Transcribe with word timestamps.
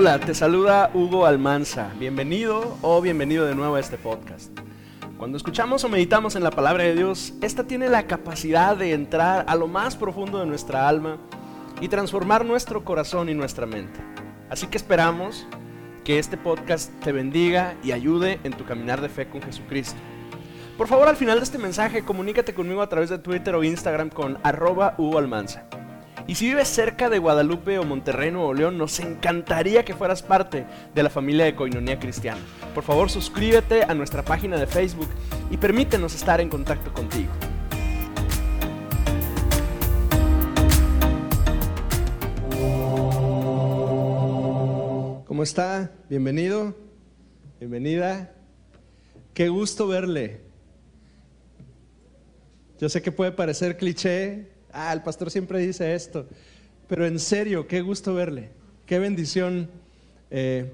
Hola, 0.00 0.18
te 0.18 0.34
saluda 0.34 0.90
Hugo 0.94 1.26
Almanza. 1.26 1.92
Bienvenido 1.98 2.78
o 2.80 3.02
bienvenido 3.02 3.44
de 3.44 3.54
nuevo 3.54 3.74
a 3.74 3.80
este 3.80 3.98
podcast. 3.98 4.50
Cuando 5.18 5.36
escuchamos 5.36 5.84
o 5.84 5.90
meditamos 5.90 6.36
en 6.36 6.42
la 6.42 6.50
palabra 6.50 6.84
de 6.84 6.94
Dios, 6.94 7.34
esta 7.42 7.64
tiene 7.64 7.90
la 7.90 8.06
capacidad 8.06 8.78
de 8.78 8.94
entrar 8.94 9.44
a 9.46 9.56
lo 9.56 9.68
más 9.68 9.96
profundo 9.96 10.38
de 10.38 10.46
nuestra 10.46 10.88
alma 10.88 11.18
y 11.82 11.88
transformar 11.88 12.46
nuestro 12.46 12.82
corazón 12.82 13.28
y 13.28 13.34
nuestra 13.34 13.66
mente. 13.66 14.00
Así 14.48 14.68
que 14.68 14.78
esperamos 14.78 15.46
que 16.02 16.18
este 16.18 16.38
podcast 16.38 16.98
te 17.00 17.12
bendiga 17.12 17.74
y 17.84 17.92
ayude 17.92 18.40
en 18.42 18.54
tu 18.54 18.64
caminar 18.64 19.02
de 19.02 19.10
fe 19.10 19.28
con 19.28 19.42
Jesucristo. 19.42 20.00
Por 20.78 20.88
favor, 20.88 21.08
al 21.08 21.16
final 21.16 21.36
de 21.36 21.44
este 21.44 21.58
mensaje, 21.58 22.06
comunícate 22.06 22.54
conmigo 22.54 22.80
a 22.80 22.88
través 22.88 23.10
de 23.10 23.18
Twitter 23.18 23.54
o 23.54 23.64
Instagram 23.64 24.08
con 24.08 24.38
arroba 24.44 24.94
Hugo 24.96 25.18
Almanza. 25.18 25.66
Y 26.30 26.36
si 26.36 26.46
vives 26.46 26.68
cerca 26.68 27.10
de 27.10 27.18
Guadalupe 27.18 27.80
o 27.80 27.84
Monterrey, 27.84 28.30
Nuevo 28.30 28.54
León, 28.54 28.78
nos 28.78 29.00
encantaría 29.00 29.84
que 29.84 29.96
fueras 29.96 30.22
parte 30.22 30.64
de 30.94 31.02
la 31.02 31.10
familia 31.10 31.44
de 31.44 31.56
Coinonía 31.56 31.98
Cristiana. 31.98 32.40
Por 32.72 32.84
favor, 32.84 33.10
suscríbete 33.10 33.82
a 33.82 33.94
nuestra 33.94 34.24
página 34.24 34.56
de 34.56 34.68
Facebook 34.68 35.08
y 35.50 35.56
permítenos 35.56 36.14
estar 36.14 36.40
en 36.40 36.48
contacto 36.48 36.94
contigo. 36.94 37.32
¿Cómo 45.26 45.42
está? 45.42 45.90
Bienvenido. 46.08 46.76
Bienvenida. 47.58 48.32
Qué 49.34 49.48
gusto 49.48 49.88
verle. 49.88 50.42
Yo 52.78 52.88
sé 52.88 53.02
que 53.02 53.10
puede 53.10 53.32
parecer 53.32 53.76
cliché, 53.76 54.49
ah, 54.72 54.92
el 54.92 55.02
pastor 55.02 55.30
siempre 55.30 55.58
dice 55.60 55.94
esto, 55.94 56.26
pero 56.88 57.06
en 57.06 57.18
serio, 57.18 57.66
qué 57.66 57.80
gusto 57.80 58.14
verle, 58.14 58.50
qué 58.86 58.98
bendición 58.98 59.70
eh, 60.30 60.72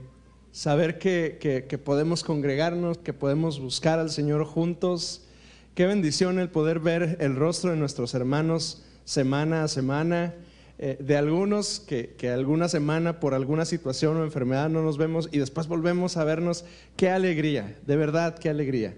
saber 0.52 0.98
que, 0.98 1.80
podemos 1.84 2.24
congregarnos, 2.24 2.98
que 2.98 3.12
podemos 3.12 3.60
buscar 3.60 3.98
al 3.98 4.10
Señor 4.10 4.44
juntos, 4.44 5.26
qué 5.74 5.86
bendición 5.86 6.38
el 6.38 6.48
poder 6.48 6.80
ver 6.80 7.18
el 7.20 7.36
rostro 7.36 7.70
de 7.70 7.76
nuestros 7.76 8.14
hermanos 8.14 8.82
semana 9.04 9.64
a 9.64 9.68
semana. 9.68 10.34
Eh, 10.78 10.98
de 11.00 11.16
algunos 11.16 11.80
que, 11.80 12.16
que, 12.18 12.28
alguna 12.28 12.68
semana 12.68 13.18
por 13.18 13.32
alguna 13.32 13.64
situación 13.64 14.18
o 14.18 14.24
enfermedad 14.24 14.68
no 14.68 14.82
nos 14.82 14.98
vemos 14.98 15.26
y 15.32 15.38
después 15.38 15.68
volvemos 15.68 16.18
a 16.18 16.24
vernos, 16.24 16.66
qué 16.96 17.08
alegría, 17.08 17.78
de 17.86 17.96
verdad, 17.96 18.38
qué 18.38 18.50
alegría. 18.50 18.94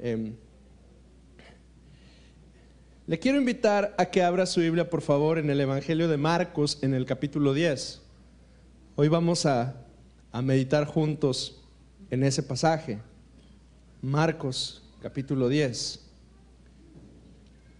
Em, 0.00 0.34
le 3.10 3.18
quiero 3.18 3.38
invitar 3.38 3.92
a 3.98 4.06
que 4.06 4.22
abra 4.22 4.46
su 4.46 4.60
Biblia, 4.60 4.88
por 4.88 5.02
favor, 5.02 5.38
en 5.38 5.50
el 5.50 5.60
Evangelio 5.60 6.06
de 6.06 6.16
Marcos, 6.16 6.78
en 6.80 6.94
el 6.94 7.06
capítulo 7.06 7.52
10. 7.52 8.00
Hoy 8.94 9.08
vamos 9.08 9.46
a, 9.46 9.74
meditar 10.44 10.84
juntos 10.84 11.60
en 12.08 12.22
ese 12.22 12.44
pasaje. 12.44 13.00
Marcos, 14.00 14.84
capítulo 15.02 15.48
10. 15.48 16.06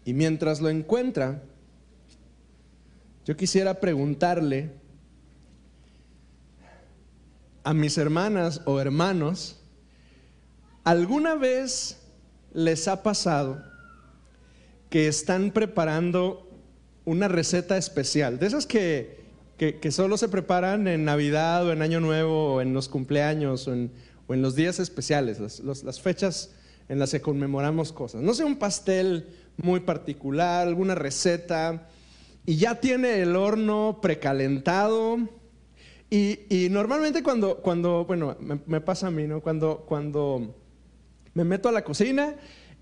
Y 0.05 0.15
mientras 0.15 0.61
lo 0.61 0.69
encuentra, 0.69 1.41
yo 3.25 3.37
quisiera 3.37 3.75
preguntarle 3.75 4.73
a 7.63 7.73
mis 7.73 7.97
hermanas 7.99 8.63
o 8.65 8.81
hermanos, 8.81 9.61
¿alguna 10.83 11.37
vez 11.37 12.01
les 12.53 12.89
ha 12.89 13.05
pasado 13.05 13.70
que 14.91 15.07
están 15.07 15.53
preparando 15.53 16.49
una 17.05 17.29
receta 17.29 17.77
especial, 17.77 18.39
de 18.39 18.47
esas 18.47 18.67
que, 18.67 19.21
que, 19.57 19.91
solo 19.91 20.17
se 20.17 20.29
preparan 20.29 20.89
en 20.89 21.05
Navidad 21.05 21.67
o 21.67 21.73
en 21.73 21.81
Año 21.81 22.01
Nuevo 22.01 22.55
o 22.55 22.61
en 22.61 22.75
los 22.75 22.89
cumpleaños 22.89 23.69
o 23.69 23.73
en, 23.73 23.93
o 24.27 24.35
en 24.35 24.43
los 24.43 24.55
días 24.55 24.79
especiales, 24.81 25.39
las, 25.39 25.83
las, 25.85 26.01
fechas 26.01 26.55
en 26.89 26.99
las 26.99 27.13
que 27.13 27.21
conmemoramos 27.21 27.93
cosas. 27.93 28.21
No 28.23 28.35
sé, 28.35 28.45
un 28.45 28.57
pastel 28.57 29.29
muy 29.57 29.81
particular, 29.81 30.67
alguna 30.67 30.95
receta, 30.95 31.89
y 32.45 32.57
ya 32.57 32.81
tiene 32.81 33.21
el 33.21 33.37
horno 33.37 34.01
precalentado. 34.03 35.19
Y, 36.11 36.41
y 36.49 36.69
normalmente 36.69 37.23
cuando, 37.23 37.59
cuando 37.59 38.05
bueno, 38.07 38.37
me, 38.41 38.61
me, 38.67 38.81
pasa 38.81 39.07
a 39.07 39.11
mí, 39.11 39.27
¿no? 39.27 39.41
Cuando, 39.41 39.85
cuando 39.87 40.57
me 41.35 41.45
meto 41.45 41.69
a 41.69 41.73
la 41.73 41.85
cocina 41.85 42.35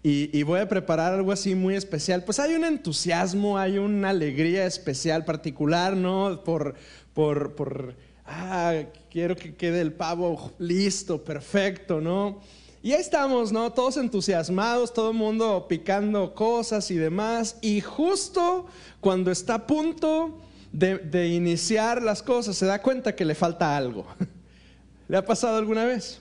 y, 0.03 0.43
voy 0.45 0.61
a 0.61 0.69
preparar 0.69 1.13
algo 1.13 1.33
así 1.33 1.55
muy 1.55 1.75
especial, 1.75 2.25
pues 2.25 2.39
hay 2.39 2.55
un 2.55 2.65
entusiasmo, 2.65 3.59
hay 3.59 3.79
una 3.79 4.11
alegría 4.11 4.65
especial, 4.65 5.25
particular, 5.25 5.97
¿no? 5.97 6.43
Por, 6.45 6.77
por, 7.13 7.57
por 7.57 7.97
ah, 8.25 8.75
quiero 9.11 9.35
que 9.35 9.57
quede 9.57 9.81
el 9.81 9.93
pavo 9.93 10.53
listo, 10.59 11.25
perfecto, 11.25 12.01
¿no? 12.01 12.41
Y 12.81 12.93
ahí 12.93 13.01
estamos, 13.01 13.51
¿no? 13.51 13.73
Todos 13.73 13.97
entusiasmados, 13.97 14.95
todo 14.95 15.11
el 15.11 15.17
mundo 15.17 15.67
picando 15.69 16.33
cosas 16.33 16.91
y 16.93 16.95
demás. 16.95 17.57
Y 17.61 17.81
justo 17.81 18.67
cuando 19.01 19.33
está 19.33 19.55
a 19.55 19.67
punto 19.67 20.39
de, 20.73 20.99
de, 20.99 21.29
iniciar 21.29 22.01
las 22.03 22.23
cosas, 22.23 22.57
se 22.57 22.67
da 22.67 22.81
cuenta 22.81 23.17
que 23.17 23.25
le 23.25 23.35
falta 23.35 23.77
algo. 23.77 24.07
¿Le 25.09 25.17
ha 25.17 25.27
pasado 25.27 25.57
alguna 25.59 25.85
vez? 25.85 26.21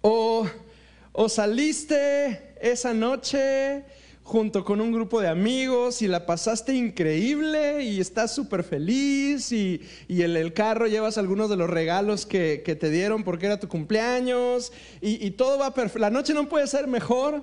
O 0.00 0.46
o 1.12 1.28
saliste 1.28 2.54
esa 2.60 2.94
noche 2.94 3.84
junto 4.22 4.64
con 4.64 4.80
un 4.80 4.92
grupo 4.92 5.20
de 5.20 5.28
amigos 5.28 6.02
y 6.02 6.08
la 6.08 6.24
pasaste 6.24 6.72
increíble 6.72 7.82
y 7.82 8.00
estás 8.00 8.32
súper 8.32 8.62
feliz 8.62 9.50
y, 9.50 9.80
en 10.08 10.36
el 10.36 10.52
carro 10.52 10.86
llevas 10.86 11.18
algunos 11.18 11.50
de 11.50 11.56
los 11.56 11.68
regalos 11.68 12.26
que, 12.26 12.58
te 12.58 12.90
dieron 12.90 13.24
porque 13.24 13.46
era 13.46 13.58
tu 13.58 13.66
cumpleaños 13.66 14.72
y, 15.00 15.24
y 15.26 15.32
todo 15.32 15.58
va 15.58 15.74
perfecto. 15.74 15.98
La 15.98 16.10
noche 16.10 16.32
no 16.32 16.48
puede 16.48 16.68
ser 16.68 16.86
mejor 16.86 17.42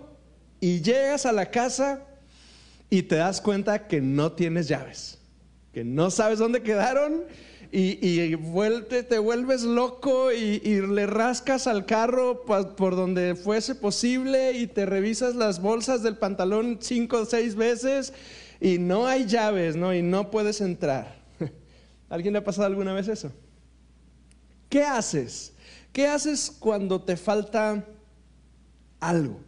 y 0.62 0.82
llegas 0.82 1.26
a 1.26 1.34
la 1.34 1.52
casa 1.52 2.06
y 2.90 3.04
te 3.04 3.16
das 3.16 3.42
cuenta 3.42 3.88
que 3.88 4.00
no 4.00 4.32
tienes 4.32 4.70
llaves, 4.70 5.20
que 5.74 5.84
no 5.84 6.10
sabes 6.10 6.40
dónde 6.40 6.64
quedaron 6.64 7.26
y, 7.72 8.36
te 9.10 9.20
vuelves 9.20 9.64
loco 9.64 10.32
y, 10.32 10.60
le 10.60 11.06
rascas 11.06 11.68
al 11.68 11.86
carro 11.86 12.46
por 12.46 12.96
donde 12.96 13.36
fuese 13.36 13.76
posible 13.76 14.54
y 14.54 14.68
te 14.68 14.86
revisas 14.86 15.36
las 15.36 15.62
bolsas 15.62 16.04
del 16.04 16.18
pantalón 16.18 16.80
cinco 16.82 17.22
o 17.22 17.26
seis 17.26 17.56
veces 17.56 18.14
y 18.60 18.78
no 18.78 19.08
hay 19.08 19.26
llaves, 19.26 19.76
¿no? 19.76 19.94
Y 19.94 20.02
no 20.02 20.32
puedes 20.32 20.62
entrar. 20.62 21.16
¿Alguien 22.10 22.34
le 22.34 22.40
ha 22.40 22.44
pasado 22.44 22.68
alguna 22.68 22.94
vez 22.94 23.08
eso? 23.08 23.32
¿Qué 24.70 24.84
haces? 24.84 25.54
¿Qué 25.92 26.08
haces 26.08 26.52
cuando 26.60 27.02
te 27.02 27.18
falta 27.18 27.86
algo? 29.00 29.40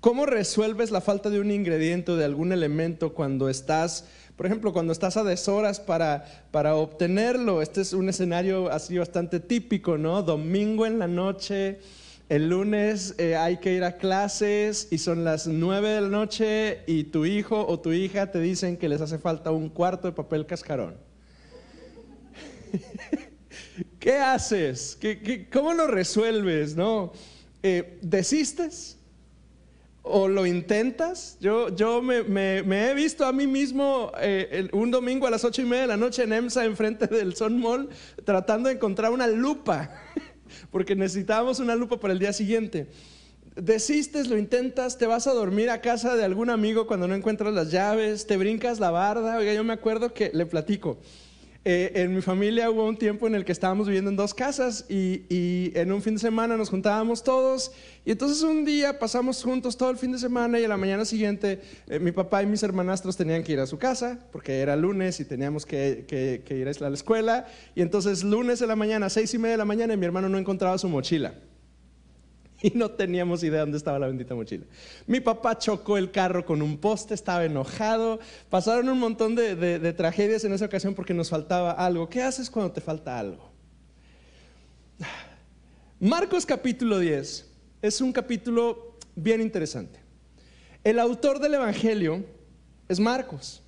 ¿Cómo 0.00 0.26
resuelves 0.26 0.90
la 0.90 1.00
falta 1.00 1.28
de 1.28 1.40
un 1.40 1.50
ingrediente 1.50 2.12
o 2.12 2.16
de 2.16 2.24
algún 2.24 2.52
elemento 2.52 3.14
cuando 3.14 3.48
estás 3.48 4.04
por 4.38 4.46
ejemplo, 4.46 4.72
cuando 4.72 4.92
estás 4.92 5.16
a 5.16 5.24
deshoras 5.24 5.80
para, 5.80 6.24
para 6.52 6.76
obtenerlo, 6.76 7.60
este 7.60 7.80
es 7.80 7.92
un 7.92 8.08
escenario 8.08 8.70
así 8.70 8.96
bastante 8.96 9.40
típico, 9.40 9.98
¿no? 9.98 10.22
Domingo 10.22 10.86
en 10.86 11.00
la 11.00 11.08
noche, 11.08 11.80
el 12.28 12.48
lunes 12.48 13.16
eh, 13.18 13.34
hay 13.34 13.56
que 13.56 13.74
ir 13.74 13.82
a 13.82 13.96
clases 13.96 14.86
y 14.92 14.98
son 14.98 15.24
las 15.24 15.48
nueve 15.48 15.88
de 15.88 16.02
la 16.02 16.08
noche 16.08 16.82
y 16.86 17.02
tu 17.02 17.26
hijo 17.26 17.66
o 17.66 17.80
tu 17.80 17.92
hija 17.92 18.30
te 18.30 18.38
dicen 18.38 18.76
que 18.76 18.88
les 18.88 19.00
hace 19.00 19.18
falta 19.18 19.50
un 19.50 19.70
cuarto 19.70 20.06
de 20.06 20.12
papel 20.12 20.46
cascarón. 20.46 20.94
¿Qué 23.98 24.18
haces? 24.18 24.96
¿Qué, 25.00 25.48
cómo 25.52 25.74
lo 25.74 25.88
resuelves? 25.88 26.76
¿No? 26.76 27.12
Eh, 27.64 27.98
¿Desistes? 28.02 28.97
O 30.10 30.28
lo 30.28 30.46
intentas. 30.46 31.36
Yo, 31.40 31.74
yo 31.74 32.02
me, 32.02 32.58
he 32.58 32.94
visto 32.94 33.24
a 33.26 33.32
mí 33.32 33.46
mismo 33.46 34.12
eh, 34.20 34.68
un 34.72 34.90
domingo 34.90 35.26
a 35.26 35.30
las 35.30 35.44
ocho 35.44 35.62
y 35.62 35.64
media 35.64 35.82
de 35.82 35.88
la 35.88 35.96
noche 35.96 36.22
en 36.22 36.32
EMSA, 36.32 36.64
enfrente 36.64 37.06
del 37.06 37.36
Son 37.36 37.58
Mall, 37.58 37.88
tratando 38.24 38.68
de 38.68 38.76
encontrar 38.76 39.12
una 39.12 39.26
lupa, 39.26 39.90
porque 40.70 40.96
necesitábamos 40.96 41.60
una 41.60 41.76
lupa 41.76 41.98
para 41.98 42.12
el 42.12 42.18
día 42.18 42.32
siguiente. 42.32 42.88
Desistes, 43.56 44.28
lo 44.28 44.38
intentas, 44.38 44.98
te 44.98 45.06
vas 45.06 45.26
a 45.26 45.32
dormir 45.32 45.68
a 45.70 45.80
casa 45.80 46.16
de 46.16 46.24
algún 46.24 46.48
amigo 46.48 46.86
cuando 46.86 47.08
no 47.08 47.14
encuentras 47.14 47.52
las 47.52 47.70
llaves, 47.72 48.26
te 48.26 48.36
brincas 48.36 48.78
la 48.78 48.90
barda. 48.90 49.36
Oiga, 49.36 49.52
yo 49.52 49.64
me 49.64 49.72
acuerdo 49.72 50.14
que 50.14 50.30
le 50.32 50.46
platico. 50.46 50.98
Eh, 51.64 51.90
en 52.02 52.14
mi 52.14 52.22
familia 52.22 52.70
hubo 52.70 52.84
un 52.84 52.96
tiempo 52.96 53.26
en 53.26 53.34
el 53.34 53.44
que 53.44 53.50
estábamos 53.50 53.88
viviendo 53.88 54.10
en 54.10 54.16
dos 54.16 54.32
casas 54.32 54.86
y, 54.88 55.72
en 55.74 55.92
un 55.92 56.00
fin 56.00 56.14
de 56.14 56.20
semana 56.20 56.56
nos 56.56 56.70
juntábamos 56.70 57.24
todos 57.24 57.72
y 58.04 58.12
entonces 58.12 58.42
un 58.42 58.64
día 58.64 58.98
pasamos 58.98 59.42
juntos 59.42 59.76
todo 59.76 59.90
el 59.90 59.96
fin 59.96 60.12
de 60.12 60.18
semana 60.18 60.60
y 60.60 60.64
a 60.64 60.68
la 60.68 60.76
mañana 60.76 61.04
siguiente 61.04 61.60
eh, 61.88 61.98
mi 61.98 62.12
papá 62.12 62.42
y 62.42 62.46
mis 62.46 62.62
hermanastros 62.62 63.16
tenían 63.16 63.42
que 63.42 63.52
ir 63.52 63.60
a 63.60 63.66
su 63.66 63.76
casa 63.76 64.20
porque 64.30 64.60
era 64.60 64.76
lunes 64.76 65.18
y 65.18 65.24
teníamos 65.24 65.66
que, 65.66 66.06
ir 66.48 66.68
a 66.68 66.88
la 66.88 66.94
escuela 66.94 67.48
y 67.74 67.82
entonces 67.82 68.22
lunes 68.22 68.60
de 68.60 68.66
la 68.68 68.76
mañana, 68.76 69.10
seis 69.10 69.34
y 69.34 69.38
media 69.38 69.52
de 69.52 69.58
la 69.58 69.64
mañana 69.64 69.96
mi 69.96 70.06
hermano 70.06 70.28
no 70.28 70.38
encontraba 70.38 70.78
su 70.78 70.88
mochila. 70.88 71.34
y 72.62 72.70
no 72.70 72.90
teníamos 72.90 73.42
idea 73.42 73.60
dónde 73.60 73.78
estaba 73.78 73.98
la 73.98 74.08
bendita 74.08 74.34
mochila. 74.34 74.64
Mi 75.06 75.20
papá 75.20 75.58
chocó 75.58 75.96
el 75.96 76.10
carro 76.10 76.44
con 76.44 76.62
un 76.62 76.78
poste, 76.78 77.14
estaba 77.14 77.44
enojado. 77.44 78.18
Pasaron 78.50 78.88
un 78.88 78.98
montón 78.98 79.34
de, 79.34 79.92
tragedias 79.92 80.44
en 80.44 80.52
esa 80.52 80.66
ocasión 80.66 80.94
porque 80.94 81.14
nos 81.14 81.30
faltaba 81.30 81.72
algo. 81.72 82.08
¿Qué 82.08 82.22
haces 82.22 82.50
cuando 82.50 82.72
te 82.72 82.80
falta 82.80 83.18
algo? 83.18 83.48
Marcos 86.00 86.46
capítulo 86.46 86.98
10 86.98 87.50
es 87.82 88.00
un 88.00 88.12
capítulo 88.12 88.96
bien 89.14 89.40
interesante. 89.40 90.00
El 90.84 90.98
autor 90.98 91.40
del 91.40 91.54
Evangelio 91.54 92.24
es 92.88 93.00
Marcos. 93.00 93.62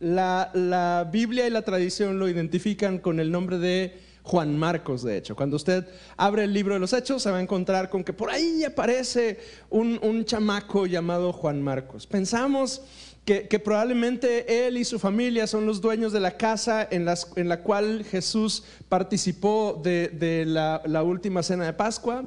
La, 0.00 0.50
la, 0.54 1.08
Biblia 1.10 1.46
y 1.46 1.50
la 1.50 1.62
tradición 1.62 2.18
lo 2.18 2.28
identifican 2.28 2.98
con 2.98 3.20
el 3.20 3.30
nombre 3.30 3.58
de 3.58 3.98
Juan 4.24 4.58
Marcos, 4.58 5.04
de 5.04 5.16
hecho. 5.16 5.36
Cuando 5.36 5.54
usted 5.56 5.86
abre 6.16 6.44
el 6.44 6.52
libro 6.52 6.74
de 6.74 6.80
los 6.80 6.92
Hechos, 6.92 7.22
se 7.22 7.30
va 7.30 7.38
a 7.38 7.42
encontrar 7.42 7.88
con 7.88 8.02
que 8.02 8.12
por 8.12 8.30
ahí 8.30 8.64
aparece 8.64 9.38
un, 9.70 10.00
un 10.02 10.24
chamaco 10.24 10.86
llamado 10.86 11.32
Juan 11.32 11.62
Marcos. 11.62 12.06
Pensamos 12.06 12.82
que, 13.24 13.58
probablemente 13.58 14.66
él 14.66 14.76
y 14.76 14.84
su 14.84 14.98
familia 14.98 15.46
son 15.46 15.64
los 15.64 15.80
dueños 15.80 16.12
de 16.12 16.20
la 16.20 16.36
casa 16.36 16.86
en, 16.90 17.06
la 17.06 17.62
cual 17.62 18.04
Jesús 18.04 18.64
participó 18.88 19.80
de, 19.82 20.44
la, 20.46 21.02
última 21.02 21.42
cena 21.42 21.64
de 21.64 21.72
Pascua. 21.72 22.24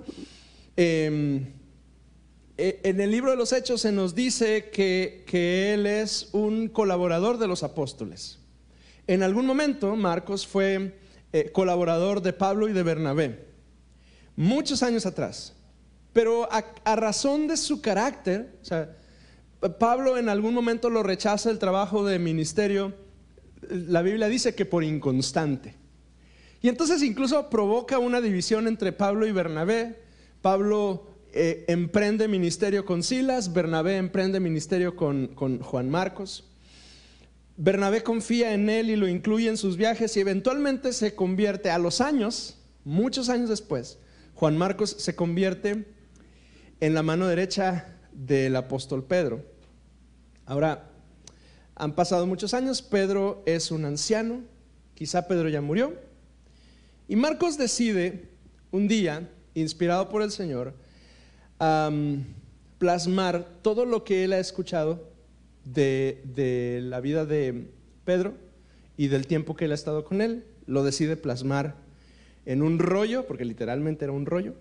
Em, 0.76 1.46
e, 2.58 2.80
en 2.84 3.00
el 3.00 3.12
libro 3.12 3.30
de 3.30 3.38
los 3.38 3.54
Hechos 3.54 3.82
se 3.82 3.92
nos 3.92 4.16
dice 4.16 4.70
que, 4.72 5.74
él 5.74 5.86
es 5.86 6.30
un 6.32 6.68
colaborador 6.68 7.38
de 7.38 7.48
los 7.48 7.62
apóstoles. 7.62 8.40
En 9.06 9.22
algún 9.22 9.46
momento 9.46 9.96
Marcos 9.96 10.48
fue 10.48 10.98
eh, 11.34 11.52
colaborador 11.52 12.22
de 12.22 12.34
Pablo 12.34 12.68
y 12.70 12.74
de 12.74 12.84
Bernabé, 12.84 13.48
muchos 14.36 14.84
años 14.84 15.06
atrás. 15.06 15.54
Pero 16.14 16.50
a, 16.52 16.96
razón 16.96 17.48
de 17.48 17.58
su 17.58 17.80
carácter, 17.80 18.58
o 18.62 18.66
sea, 18.66 18.96
Pablo 19.78 20.18
en 20.18 20.30
algún 20.30 20.54
momento 20.54 20.90
lo 20.90 21.04
rechaza 21.04 21.52
el 21.52 21.60
trabajo 21.60 22.06
de 22.06 22.18
ministerio. 22.18 22.94
La 23.70 24.02
Biblia 24.02 24.28
dice 24.28 24.56
que 24.56 24.66
por 24.66 24.84
inconstante. 24.84 25.76
Y 26.62 26.70
entonces 26.70 27.04
incluso 27.04 27.50
provoca 27.52 28.00
una 28.00 28.20
división 28.20 28.68
entre 28.68 28.94
Pablo 28.94 29.28
y 29.28 29.32
Bernabé. 29.32 30.00
Pablo 30.42 31.08
eh, 31.34 31.66
emprende 31.68 32.28
ministerio 32.28 32.84
con 32.84 33.04
Silas, 33.04 33.54
Bernabé 33.54 33.98
emprende 33.98 34.40
ministerio 34.40 34.96
con, 34.96 35.28
con 35.28 35.60
Juan 35.60 35.90
Marcos. 35.90 36.47
Bernabé 37.60 38.04
confía 38.04 38.54
en 38.54 38.70
él 38.70 38.92
y 38.92 38.96
lo 38.96 39.08
incluye 39.08 39.50
en 39.50 39.58
sus 39.58 39.78
viajes 39.78 40.16
y 40.16 40.20
eventualmente 40.20 40.94
se 40.94 41.16
convierte 41.16 41.72
a 41.72 41.80
los 41.80 42.02
años, 42.02 42.60
muchos 42.84 43.30
años 43.30 43.50
después, 43.50 43.98
Juan 44.36 44.56
Marcos 44.56 44.92
se 45.00 45.16
convierte 45.16 45.88
en 46.80 46.94
la 46.94 47.02
mano 47.02 47.26
derecha 47.26 47.98
del 48.12 48.56
apóstol 48.56 49.04
Pedro. 49.04 49.44
Ahora, 50.46 50.92
han 51.74 51.96
pasado 51.96 52.28
muchos 52.28 52.54
años, 52.54 52.84
Pedro 52.84 53.42
es 53.48 53.72
un 53.72 53.86
anciano, 53.86 54.42
quizá 54.94 55.28
Pedro 55.28 55.50
ya 55.50 55.62
murió, 55.62 55.96
y 57.08 57.16
Marcos 57.16 57.58
decide 57.58 58.30
un 58.70 58.88
día, 58.88 59.32
inspirado 59.56 60.10
por 60.10 60.22
el 60.22 60.30
Señor, 60.30 60.76
plasmar 62.78 63.48
todo 63.64 63.86
lo 63.86 64.04
que 64.04 64.24
él 64.24 64.34
ha 64.34 64.40
escuchado 64.40 65.07
de, 65.74 66.22
de 66.24 66.82
la 66.82 67.00
vida 67.00 67.26
de 67.26 67.72
Pedro 68.06 68.36
y 68.96 69.08
del 69.08 69.28
tiempo 69.28 69.56
que 69.56 69.66
él 69.66 69.72
ha 69.72 69.76
estado 69.76 70.04
con 70.06 70.22
él, 70.22 70.46
lo 70.66 70.84
decide 70.84 71.18
plasmar 71.18 71.76
en 72.46 72.62
un 72.62 72.80
rollo, 72.80 73.28
porque 73.28 73.46
literalmente 73.46 74.06
era 74.06 74.14
un 74.14 74.26
rollo, 74.26 74.56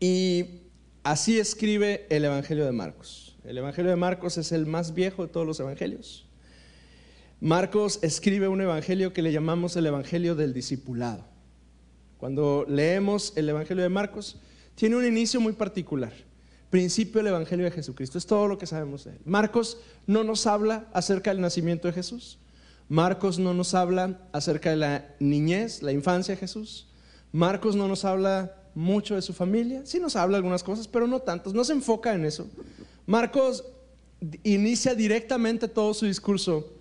y 0.00 0.62
así 1.04 1.38
escribe 1.38 2.06
el 2.08 2.24
Evangelio 2.24 2.64
de 2.64 2.72
Marcos. 2.72 3.36
El 3.44 3.58
Evangelio 3.58 3.90
de 3.90 3.96
Marcos 3.96 4.38
es 4.38 4.50
el 4.50 4.64
más 4.66 4.94
viejo 4.94 5.26
de 5.26 5.32
todos 5.32 5.46
los 5.46 5.60
evangelios. 5.60 6.26
Marcos 7.40 7.98
escribe 8.02 8.48
un 8.48 8.60
evangelio 8.60 9.12
que 9.12 9.22
le 9.22 9.32
llamamos 9.32 9.76
el 9.76 9.86
Evangelio 9.86 10.34
del 10.34 10.54
Discipulado. 10.54 11.26
Cuando 12.18 12.64
leemos 12.68 13.34
el 13.36 13.48
Evangelio 13.48 13.82
de 13.82 13.88
Marcos, 13.88 14.40
tiene 14.74 14.96
un 14.96 15.06
inicio 15.06 15.40
muy 15.40 15.52
particular. 15.52 16.12
Principio 16.70 17.18
del 17.18 17.28
Evangelio 17.28 17.64
de 17.64 17.72
Jesucristo. 17.72 18.16
Es 18.16 18.26
todo 18.26 18.48
lo 18.48 18.56
que 18.56 18.66
sabemos 18.66 19.04
de 19.04 19.12
él. 19.12 19.18
Marcos 19.24 19.78
no 20.06 20.24
nos 20.24 20.46
habla 20.46 20.86
acerca 20.92 21.30
del 21.30 21.40
nacimiento 21.40 21.88
de 21.88 21.94
Jesús. 21.94 22.38
Marcos 22.88 23.38
no 23.38 23.54
nos 23.54 23.74
habla 23.74 24.18
acerca 24.32 24.70
de 24.70 24.76
la 24.76 25.14
niñez, 25.20 25.82
la 25.82 25.92
infancia 25.92 26.34
de 26.34 26.40
Jesús. 26.40 26.88
Marcos 27.32 27.76
no 27.76 27.86
nos 27.86 28.04
habla 28.04 28.56
mucho 28.74 29.14
de 29.14 29.22
su 29.22 29.32
familia, 29.32 29.82
sí 29.84 30.00
nos 30.00 30.16
habla 30.16 30.36
algunas 30.36 30.62
cosas, 30.62 30.88
pero 30.88 31.06
no 31.06 31.20
tantos, 31.20 31.54
no 31.54 31.64
se 31.64 31.72
enfoca 31.72 32.14
en 32.14 32.24
eso. 32.24 32.48
Marcos 33.06 33.64
inicia 34.42 34.94
directamente 34.94 35.68
todo 35.68 35.94
su 35.94 36.06
discurso 36.06 36.72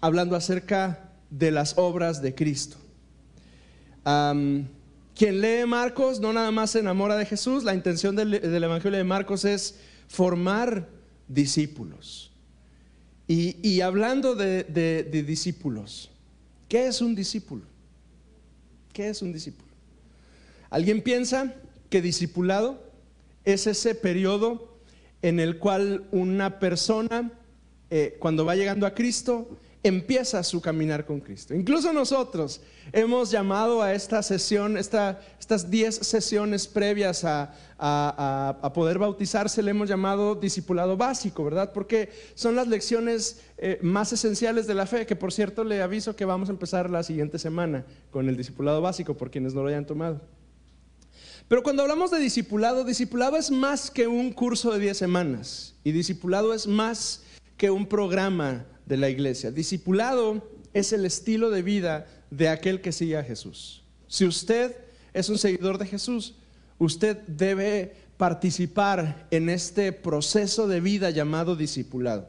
hablando 0.00 0.36
acerca 0.36 1.12
de 1.30 1.50
las 1.50 1.76
obras 1.78 2.22
de 2.22 2.34
Cristo. 2.34 2.76
Quien 5.16 5.40
lee 5.40 5.66
Marcos 5.66 6.20
no 6.20 6.32
nada 6.32 6.50
más 6.50 6.70
se 6.70 6.80
enamora 6.80 7.16
de 7.16 7.26
Jesús, 7.26 7.64
la 7.64 7.74
intención 7.74 8.14
del, 8.14 8.34
Evangelio 8.34 8.98
de 8.98 9.04
Marcos 9.04 9.44
es 9.44 9.80
formar 10.08 10.88
discípulos. 11.26 12.30
Y, 13.28 13.80
hablando 13.80 14.36
de 14.36 15.24
discípulos, 15.26 16.10
¿qué 16.68 16.86
es 16.86 17.00
un 17.00 17.14
discípulo? 17.14 17.64
¿Qué 18.92 19.08
es 19.08 19.22
un 19.22 19.32
discípulo? 19.32 19.68
¿Alguien 20.70 21.02
piensa 21.02 21.54
que 21.90 22.02
discipulado 22.02 22.82
es 23.44 23.66
ese 23.66 23.94
periodo 23.94 24.76
en 25.22 25.40
el 25.40 25.58
cual 25.58 26.04
una 26.12 26.58
persona, 26.58 27.32
eh, 27.90 28.16
cuando 28.18 28.44
va 28.44 28.56
llegando 28.56 28.86
a 28.86 28.94
Cristo, 28.94 29.48
empieza 29.86 30.42
su 30.42 30.60
caminar 30.60 31.04
con 31.04 31.20
Cristo. 31.20 31.54
Incluso 31.54 31.92
nosotros 31.92 32.60
hemos 32.92 33.30
llamado 33.30 33.82
a 33.82 33.92
esta 33.92 34.22
sesión, 34.22 34.76
estas 34.76 35.70
10 35.70 35.94
sesiones 35.94 36.66
previas 36.66 37.24
a, 37.24 38.72
poder 38.74 38.98
bautizarse, 38.98 39.62
le 39.62 39.70
hemos 39.70 39.88
llamado 39.88 40.34
discipulado 40.34 40.96
básico, 40.96 41.44
¿verdad? 41.44 41.72
Porque 41.72 42.10
son 42.34 42.56
las 42.56 42.68
lecciones 42.68 43.40
eh, 43.58 43.78
más 43.82 44.12
esenciales 44.12 44.66
de 44.66 44.74
la 44.74 44.86
fe, 44.86 45.06
que 45.06 45.16
por 45.16 45.32
cierto 45.32 45.64
le 45.64 45.82
aviso 45.82 46.16
que 46.16 46.24
vamos 46.24 46.48
a 46.48 46.52
empezar 46.52 46.90
la 46.90 47.02
siguiente 47.02 47.38
semana 47.38 47.84
con 48.10 48.28
el 48.28 48.36
discipulado 48.36 48.80
básico, 48.80 49.14
por 49.14 49.30
quienes 49.30 49.54
no 49.54 49.62
lo 49.62 49.68
hayan 49.68 49.86
tomado. 49.86 50.20
Pero 51.48 51.62
cuando 51.62 51.82
hablamos 51.82 52.10
de 52.10 52.18
discipulado, 52.18 52.84
discipulado 52.84 53.36
es 53.36 53.50
más 53.52 53.90
que 53.90 54.08
un 54.08 54.32
curso 54.32 54.72
de 54.72 54.80
10 54.80 54.96
semanas 54.96 55.74
y 55.84 55.92
discipulado 55.92 56.52
es 56.52 56.66
más 56.66 57.22
que 57.56 57.70
un 57.70 57.86
programa 57.86 58.66
de 58.86 58.96
la 58.96 59.08
iglesia. 59.08 59.50
Discipulado 59.50 60.48
es 60.72 60.92
el 60.92 61.04
estilo 61.06 61.50
de 61.50 61.62
vida 61.62 62.06
de 62.30 62.48
aquel 62.48 62.80
que 62.80 62.92
sigue 62.92 63.16
a 63.16 63.24
Jesús. 63.24 63.82
Si 64.08 64.24
usted 64.24 64.76
es 65.12 65.28
un 65.28 65.38
seguidor 65.38 65.78
de 65.78 65.86
Jesús, 65.86 66.34
usted 66.78 67.18
debe 67.26 67.94
participar 68.16 69.26
en 69.30 69.48
este 69.48 69.92
proceso 69.92 70.68
de 70.68 70.80
vida 70.80 71.10
llamado 71.10 71.56
discipulado, 71.56 72.28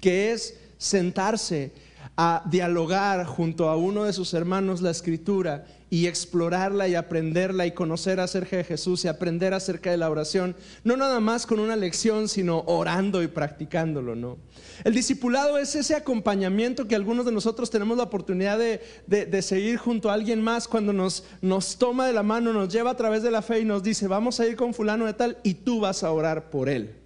que 0.00 0.32
es 0.32 0.58
sentarse 0.78 1.72
a 2.16 2.42
dialogar 2.46 3.26
junto 3.26 3.68
a 3.68 3.76
uno 3.76 4.04
de 4.04 4.12
sus 4.14 4.32
hermanos 4.32 4.80
la 4.80 4.90
escritura 4.90 5.66
y 5.90 6.06
explorarla 6.06 6.88
y 6.88 6.94
aprenderla 6.94 7.66
y 7.66 7.72
conocer 7.72 8.20
acerca 8.20 8.56
de 8.56 8.64
Jesús 8.64 9.04
y 9.04 9.08
aprender 9.08 9.54
acerca 9.54 9.90
de 9.90 9.98
la 9.98 10.10
oración, 10.10 10.56
no 10.82 10.96
nada 10.96 11.20
más 11.20 11.46
con 11.46 11.60
una 11.60 11.76
lección, 11.76 12.28
sino 12.28 12.60
orando 12.66 13.22
y 13.22 13.28
practicándolo, 13.28 14.16
¿no? 14.16 14.38
El 14.82 14.94
discipulado 14.94 15.58
es 15.58 15.76
ese 15.76 15.94
acompañamiento 15.94 16.88
que 16.88 16.96
algunos 16.96 17.26
de 17.26 17.32
nosotros 17.32 17.70
tenemos 17.70 17.98
la 17.98 18.04
oportunidad 18.04 18.58
de, 18.58 19.42
seguir 19.42 19.76
junto 19.76 20.10
a 20.10 20.14
alguien 20.14 20.42
más 20.42 20.66
cuando 20.66 20.92
nos, 20.92 21.24
nos 21.40 21.76
toma 21.76 22.06
de 22.06 22.14
la 22.14 22.22
mano, 22.22 22.52
nos 22.52 22.72
lleva 22.72 22.90
a 22.90 22.96
través 22.96 23.22
de 23.22 23.30
la 23.30 23.42
fe 23.42 23.60
y 23.60 23.64
nos 23.64 23.82
dice, 23.82 24.08
vamos 24.08 24.40
a 24.40 24.46
ir 24.46 24.56
con 24.56 24.74
fulano 24.74 25.04
de 25.04 25.14
tal 25.14 25.38
y 25.44 25.54
tú 25.54 25.80
vas 25.80 26.02
a 26.02 26.10
orar 26.10 26.50
por 26.50 26.68
él. 26.68 26.96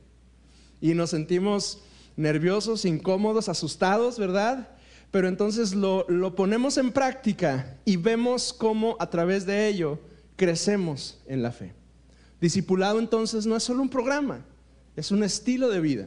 Y 0.81 0.95
nos 0.95 1.11
sentimos 1.11 1.81
nerviosos, 2.17 2.85
incómodos, 2.85 3.49
asustados, 3.49 4.19
¿verdad? 4.19 4.69
Pero 5.11 5.27
entonces 5.29 5.75
lo, 5.75 6.07
ponemos 6.37 6.79
en 6.79 6.93
práctica 6.93 7.79
y 7.85 7.97
vemos 7.97 8.53
cómo 8.53 8.97
a 9.01 9.11
través 9.11 9.45
de 9.45 9.67
ello 9.67 9.99
crecemos 10.37 11.21
en 11.27 11.43
la 11.43 11.51
fe. 11.51 11.73
Discipulado 12.41 12.99
entonces 12.99 13.45
no 13.45 13.57
es 13.57 13.63
solo 13.63 13.83
un 13.83 13.91
programa, 13.91 14.45
es 14.97 15.11
un 15.11 15.25
estilo 15.25 15.69
de 15.69 15.81
vida. 15.81 16.07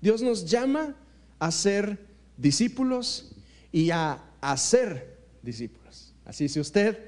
Dios 0.00 0.22
nos 0.22 0.44
llama 0.44 0.94
a 1.38 1.50
ser 1.50 1.98
discípulos 2.36 3.32
y 3.72 3.90
a 3.90 4.22
hacer 4.40 5.18
discípulos. 5.42 6.12
Así 6.24 6.48
si 6.48 6.60
usted 6.60 6.98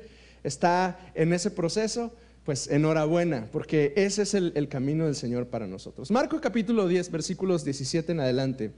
está 0.43 0.99
en 1.15 1.33
ese 1.33 1.51
proceso, 1.51 2.13
pues 2.45 2.69
enhorabuena, 2.69 3.49
porque 3.53 3.93
ese 3.97 4.23
es 4.23 4.33
el, 4.35 4.53
el, 4.55 4.69
camino 4.69 5.05
del 5.05 5.17
Señor 5.17 5.49
para 5.49 5.67
nosotros. 5.67 6.11
Marco 6.11 6.41
capítulo 6.41 6.87
10, 6.87 7.11
versículos 7.11 7.65
17 7.65 8.13
en 8.13 8.21
adelante, 8.21 8.71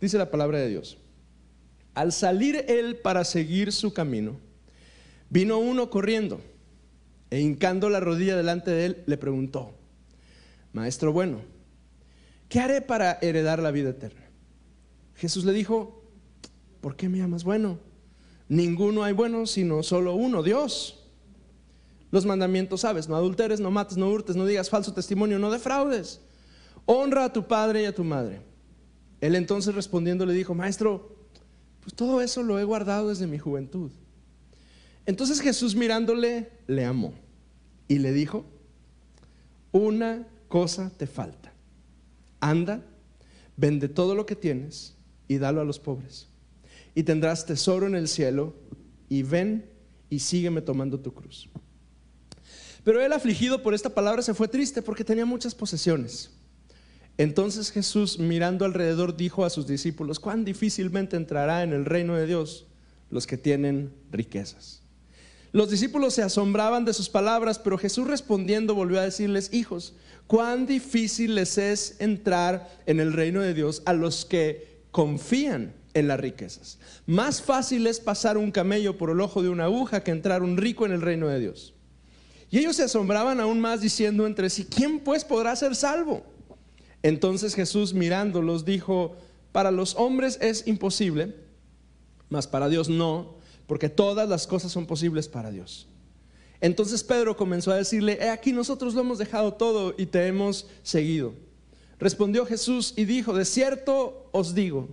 dice 0.00 0.18
la 0.18 0.30
palabra 0.30 0.58
de 0.58 0.68
Dios. 0.68 0.98
Al 1.94 2.12
salir 2.12 2.64
él 2.68 2.96
para 2.96 3.24
seguir 3.24 3.72
su 3.72 3.92
camino, 3.92 4.36
vino 5.30 5.58
uno 5.58 5.90
corriendo 5.90 6.40
e 7.30 7.40
hincando 7.40 7.88
la 7.88 8.00
rodilla 8.00 8.36
delante 8.36 8.70
de 8.70 8.86
él, 8.86 9.02
le 9.06 9.16
preguntó, 9.16 9.74
Maestro 10.72 11.12
bueno, 11.12 11.40
¿qué 12.48 12.60
haré 12.60 12.80
para 12.80 13.18
heredar 13.22 13.60
la 13.62 13.70
vida 13.70 13.90
eterna? 13.90 14.22
Jesús 15.14 15.44
le 15.44 15.52
dijo, 15.52 16.02
¿por 16.80 16.96
qué 16.96 17.08
me 17.08 17.18
llamas 17.18 17.44
bueno? 17.44 17.78
Ninguno 18.48 19.04
hay 19.04 19.12
bueno 19.12 19.46
sino 19.46 19.82
solo 19.82 20.14
uno, 20.14 20.42
Dios. 20.42 21.00
Los 22.10 22.26
mandamientos 22.26 22.82
sabes, 22.82 23.08
no 23.08 23.16
adulteres, 23.16 23.60
no 23.60 23.70
mates, 23.70 23.96
no 23.96 24.08
hurtes, 24.10 24.36
no 24.36 24.46
digas 24.46 24.70
falso 24.70 24.92
testimonio, 24.92 25.38
no 25.38 25.50
defraudes. 25.50 26.20
Honra 26.86 27.24
a 27.24 27.32
tu 27.32 27.46
padre 27.46 27.82
y 27.82 27.86
a 27.86 27.94
tu 27.94 28.04
madre. 28.04 28.40
Él 29.20 29.34
entonces 29.34 29.74
respondiendo 29.74 30.26
le 30.26 30.34
dijo, 30.34 30.54
maestro, 30.54 31.13
pues 31.84 31.94
todo 31.94 32.22
eso 32.22 32.42
lo 32.42 32.58
he 32.58 32.64
guardado 32.64 33.10
desde 33.10 33.26
mi 33.26 33.38
juventud. 33.38 33.90
Entonces 35.04 35.40
Jesús 35.40 35.76
mirándole, 35.76 36.50
le 36.66 36.86
amó 36.86 37.12
y 37.88 37.98
le 37.98 38.12
dijo, 38.12 38.46
una 39.70 40.26
cosa 40.48 40.90
te 40.96 41.06
falta. 41.06 41.52
Anda, 42.40 42.82
vende 43.58 43.88
todo 43.88 44.14
lo 44.14 44.24
que 44.24 44.34
tienes 44.34 44.94
y 45.28 45.36
dalo 45.36 45.60
a 45.60 45.64
los 45.64 45.78
pobres. 45.78 46.28
Y 46.94 47.02
tendrás 47.02 47.44
tesoro 47.44 47.86
en 47.86 47.94
el 47.94 48.08
cielo 48.08 48.54
y 49.10 49.22
ven 49.22 49.66
y 50.08 50.20
sígueme 50.20 50.62
tomando 50.62 50.98
tu 50.98 51.12
cruz. 51.12 51.50
Pero 52.82 53.02
él 53.02 53.12
afligido 53.12 53.62
por 53.62 53.74
esta 53.74 53.90
palabra 53.90 54.22
se 54.22 54.32
fue 54.32 54.48
triste 54.48 54.80
porque 54.80 55.04
tenía 55.04 55.26
muchas 55.26 55.54
posesiones. 55.54 56.30
Entonces 57.16 57.70
Jesús 57.70 58.18
mirando 58.18 58.64
alrededor 58.64 59.16
dijo 59.16 59.44
a 59.44 59.50
sus 59.50 59.66
discípulos, 59.66 60.18
cuán 60.18 60.44
difícilmente 60.44 61.16
entrará 61.16 61.62
en 61.62 61.72
el 61.72 61.84
reino 61.84 62.16
de 62.16 62.26
Dios 62.26 62.66
los 63.10 63.26
que 63.26 63.36
tienen 63.36 63.92
riquezas. 64.10 64.82
Los 65.52 65.70
discípulos 65.70 66.14
se 66.14 66.22
asombraban 66.22 66.84
de 66.84 66.92
sus 66.92 67.08
palabras, 67.08 67.60
pero 67.60 67.78
Jesús 67.78 68.08
respondiendo 68.08 68.74
volvió 68.74 68.98
a 68.98 69.04
decirles, 69.04 69.50
hijos, 69.52 69.94
cuán 70.26 70.66
difícil 70.66 71.36
les 71.36 71.58
es 71.58 71.94
entrar 72.00 72.68
en 72.86 72.98
el 72.98 73.12
reino 73.12 73.40
de 73.40 73.54
Dios 73.54 73.82
a 73.86 73.92
los 73.92 74.24
que 74.24 74.82
confían 74.90 75.72
en 75.94 76.08
las 76.08 76.18
riquezas. 76.18 76.80
Más 77.06 77.40
fácil 77.40 77.86
es 77.86 78.00
pasar 78.00 78.36
un 78.36 78.50
camello 78.50 78.98
por 78.98 79.10
el 79.10 79.20
ojo 79.20 79.44
de 79.44 79.48
una 79.48 79.66
aguja 79.66 80.02
que 80.02 80.10
entrar 80.10 80.42
un 80.42 80.56
rico 80.56 80.86
en 80.86 80.92
el 80.92 81.02
reino 81.02 81.28
de 81.28 81.38
Dios. 81.38 81.72
Y 82.50 82.58
ellos 82.58 82.74
se 82.74 82.82
asombraban 82.82 83.38
aún 83.38 83.60
más 83.60 83.80
diciendo 83.80 84.26
entre 84.26 84.50
sí, 84.50 84.64
¿quién 84.64 84.98
pues 84.98 85.24
podrá 85.24 85.54
ser 85.54 85.76
salvo? 85.76 86.24
Entonces 87.04 87.54
Jesús 87.54 87.92
mirándolos 87.92 88.64
dijo, 88.64 89.14
para 89.52 89.70
los 89.70 89.94
hombres 89.96 90.38
es 90.40 90.66
imposible, 90.66 91.34
mas 92.30 92.46
para 92.46 92.70
Dios 92.70 92.88
no, 92.88 93.34
porque 93.66 93.90
todas 93.90 94.26
las 94.26 94.46
cosas 94.46 94.72
son 94.72 94.86
posibles 94.86 95.28
para 95.28 95.50
Dios. 95.50 95.86
Entonces 96.62 97.04
Pedro 97.04 97.36
comenzó 97.36 97.72
a 97.72 97.76
decirle, 97.76 98.16
he 98.22 98.30
aquí 98.30 98.52
nosotros 98.52 98.94
lo 98.94 99.02
hemos 99.02 99.18
dejado 99.18 99.52
todo 99.52 99.94
y 99.98 100.06
te 100.06 100.26
hemos 100.26 100.66
seguido. 100.82 101.34
Respondió 101.98 102.46
Jesús 102.46 102.94
y 102.96 103.04
dijo, 103.04 103.34
de 103.34 103.44
cierto 103.44 104.30
os 104.32 104.54
digo, 104.54 104.88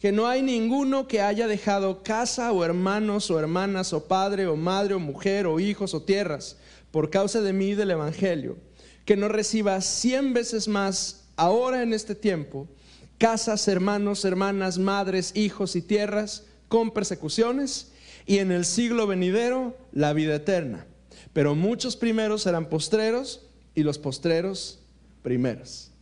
que 0.00 0.12
no 0.12 0.28
hay 0.28 0.42
ninguno 0.42 1.08
que 1.08 1.22
haya 1.22 1.46
dejado 1.46 2.02
casa 2.02 2.52
o 2.52 2.62
hermanos 2.62 3.30
o 3.30 3.38
hermanas 3.38 3.94
o 3.94 4.06
padre 4.06 4.46
o 4.48 4.54
madre 4.54 4.92
o 4.92 4.98
mujer 4.98 5.46
o 5.46 5.60
hijos 5.60 5.94
o 5.94 6.02
tierras 6.02 6.58
por 6.90 7.08
causa 7.08 7.40
de 7.40 7.54
mí 7.54 7.68
y 7.68 7.74
del 7.74 7.92
Evangelio, 7.92 8.58
que 9.06 9.16
no 9.16 9.28
reciba 9.28 9.80
cien 9.80 10.34
veces 10.34 10.68
más 10.68 11.17
ahora 11.38 11.82
en 11.82 11.94
este 11.94 12.14
tiempo 12.14 12.68
casas, 13.16 13.66
hermanos, 13.68 14.24
hermanas, 14.24 14.78
madres, 14.78 15.32
hijos 15.34 15.74
y 15.76 15.82
tierras 15.82 16.44
con 16.68 16.90
persecuciones 16.90 17.92
y 18.26 18.38
en 18.38 18.52
el 18.52 18.64
siglo 18.64 19.06
venidero 19.06 19.76
la 19.92 20.12
vida 20.12 20.34
eterna. 20.34 20.86
Pero 21.32 21.54
muchos 21.54 21.96
primeros 21.96 22.42
serán 22.42 22.68
postreros 22.68 23.46
y 23.74 23.82
los 23.82 23.98
postreros 23.98 24.80
primeros. 25.22 25.92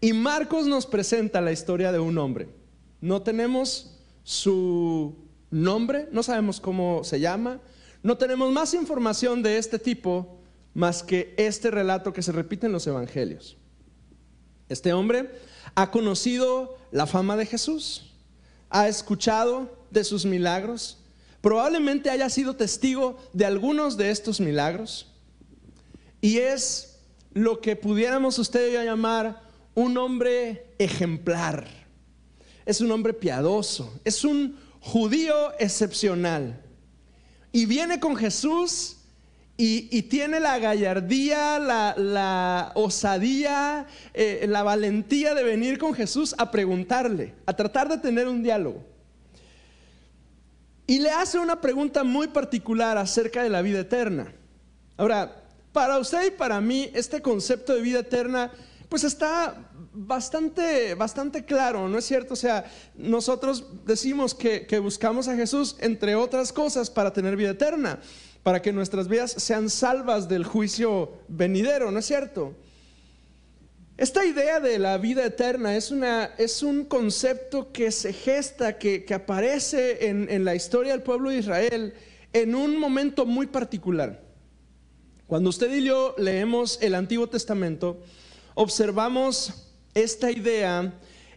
Y 0.00 0.12
Marcos 0.12 0.66
nos 0.66 0.86
presenta 0.86 1.40
la 1.40 1.52
historia 1.52 1.92
de 1.92 1.98
un 1.98 2.16
hombre. 2.18 2.48
No 3.00 3.22
tenemos 3.22 3.98
su 4.22 5.16
nombre, 5.50 6.08
no 6.12 6.22
sabemos 6.22 6.60
cómo 6.60 7.04
se 7.04 7.20
llama, 7.20 7.60
no 8.02 8.16
tenemos 8.16 8.52
más 8.52 8.74
información 8.74 9.42
de 9.42 9.58
este 9.58 9.78
tipo 9.78 10.38
más 10.74 11.02
que 11.02 11.34
este 11.36 11.70
relato 11.70 12.12
que 12.12 12.22
se 12.22 12.32
repite 12.32 12.66
en 12.66 12.72
los 12.72 12.86
evangelios. 12.86 13.58
Este 14.72 14.92
hombre 14.92 15.30
ha 15.74 15.90
conocido 15.90 16.78
la 16.90 17.06
fama 17.06 17.36
de 17.36 17.46
Jesús, 17.46 18.10
ha 18.70 18.88
escuchado 18.88 19.86
de 19.90 20.04
sus 20.04 20.24
milagros, 20.24 20.98
probablemente 21.40 22.10
haya 22.10 22.30
sido 22.30 22.56
testigo 22.56 23.18
de 23.32 23.44
algunos 23.44 23.96
de 23.96 24.10
estos 24.10 24.40
milagros 24.40 25.12
y 26.20 26.38
es 26.38 27.00
lo 27.32 27.60
que 27.60 27.76
pudiéramos 27.76 28.38
usted 28.38 28.72
llamar 28.84 29.42
un 29.74 29.98
hombre 29.98 30.74
ejemplar. 30.78 31.66
Es 32.64 32.80
un 32.80 32.92
hombre 32.92 33.12
piadoso, 33.12 33.92
es 34.04 34.24
un 34.24 34.58
judío 34.80 35.52
excepcional. 35.58 36.62
Y 37.50 37.66
viene 37.66 37.98
con 38.00 38.16
Jesús 38.16 38.98
y, 39.64 40.02
tiene 40.02 40.40
la 40.40 40.58
gallardía, 40.58 41.60
la, 41.60 42.72
osadía, 42.74 43.86
eh, 44.12 44.46
la 44.48 44.64
valentía 44.64 45.34
de 45.34 45.44
venir 45.44 45.78
con 45.78 45.94
Jesús 45.94 46.34
a 46.36 46.50
preguntarle, 46.50 47.34
a 47.46 47.54
tratar 47.54 47.88
de 47.88 47.98
tener 47.98 48.26
un 48.26 48.42
diálogo. 48.42 48.82
Y 50.84 50.98
le 50.98 51.10
hace 51.10 51.38
una 51.38 51.60
pregunta 51.60 52.02
muy 52.02 52.26
particular 52.26 52.98
acerca 52.98 53.44
de 53.44 53.50
la 53.50 53.62
vida 53.62 53.78
eterna. 53.78 54.32
Ahora, 54.96 55.44
para 55.72 55.96
usted 56.00 56.26
y 56.26 56.30
para 56.32 56.60
mí, 56.60 56.90
este 56.92 57.22
concepto 57.22 57.72
de 57.72 57.82
vida 57.82 58.00
eterna, 58.00 58.50
pues 58.88 59.04
está 59.04 59.54
bastante, 59.92 60.96
bastante 60.96 61.44
claro, 61.44 61.88
¿no 61.88 61.98
es 61.98 62.04
cierto? 62.04 62.34
O 62.34 62.36
sea, 62.36 62.64
nosotros 62.96 63.64
decimos 63.86 64.34
que, 64.34 64.66
que 64.66 64.80
buscamos 64.80 65.28
a 65.28 65.36
Jesús, 65.36 65.76
entre 65.78 66.16
otras 66.16 66.52
cosas, 66.52 66.90
para 66.90 67.12
tener 67.12 67.36
vida 67.36 67.50
eterna, 67.50 68.00
para 68.42 68.60
que 68.60 68.72
nuestras 68.72 69.08
vidas 69.08 69.32
sean 69.32 69.70
salvas 69.70 70.28
del 70.28 70.44
juicio 70.44 71.12
venidero, 71.28 71.90
¿no 71.90 71.98
es 71.98 72.06
cierto? 72.06 72.54
Esta 73.96 74.24
idea 74.24 74.58
de 74.58 74.78
la 74.78 74.98
vida 74.98 75.24
eterna 75.24 75.76
es, 75.76 75.90
una, 75.90 76.30
es 76.38 76.62
un 76.62 76.84
concepto 76.84 77.70
que 77.72 77.92
se 77.92 78.12
gesta, 78.12 78.78
que, 78.78 79.06
aparece 79.14 80.08
en, 80.08 80.28
en 80.28 80.44
la 80.44 80.54
historia 80.54 80.92
del 80.92 81.02
pueblo 81.02 81.30
de 81.30 81.38
Israel 81.38 81.94
en 82.32 82.54
un 82.54 82.78
momento 82.78 83.26
muy 83.26 83.46
particular. 83.46 84.20
Cuando 85.26 85.50
usted 85.50 85.72
y 85.72 85.84
yo 85.84 86.14
leemos 86.18 86.78
el 86.82 86.94
Antiguo 86.94 87.28
Testamento, 87.28 88.02
observamos 88.54 89.70
esta 89.94 90.30
idea 90.30 90.94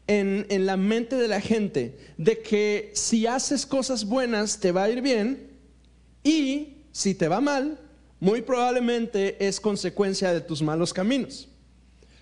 en, 0.07 0.45
en, 0.50 0.65
la 0.65 0.77
mente 0.77 1.15
de 1.15 1.27
la 1.27 1.41
gente 1.41 1.97
de 2.17 2.39
que 2.39 2.91
si 2.93 3.27
haces 3.27 3.65
cosas 3.65 4.05
buenas 4.05 4.59
te 4.59 4.71
va 4.71 4.83
a 4.83 4.89
ir 4.89 5.01
bien 5.01 5.51
y 6.24 6.75
si 6.96 7.14
te 7.14 7.28
va 7.28 7.42
mal, 7.42 7.78
muy 8.22 8.42
probablemente 8.42 9.46
es 9.46 9.60
consecuencia 9.60 10.32
de 10.32 10.40
tus 10.40 10.62
malos 10.62 10.94
caminos. 10.94 11.50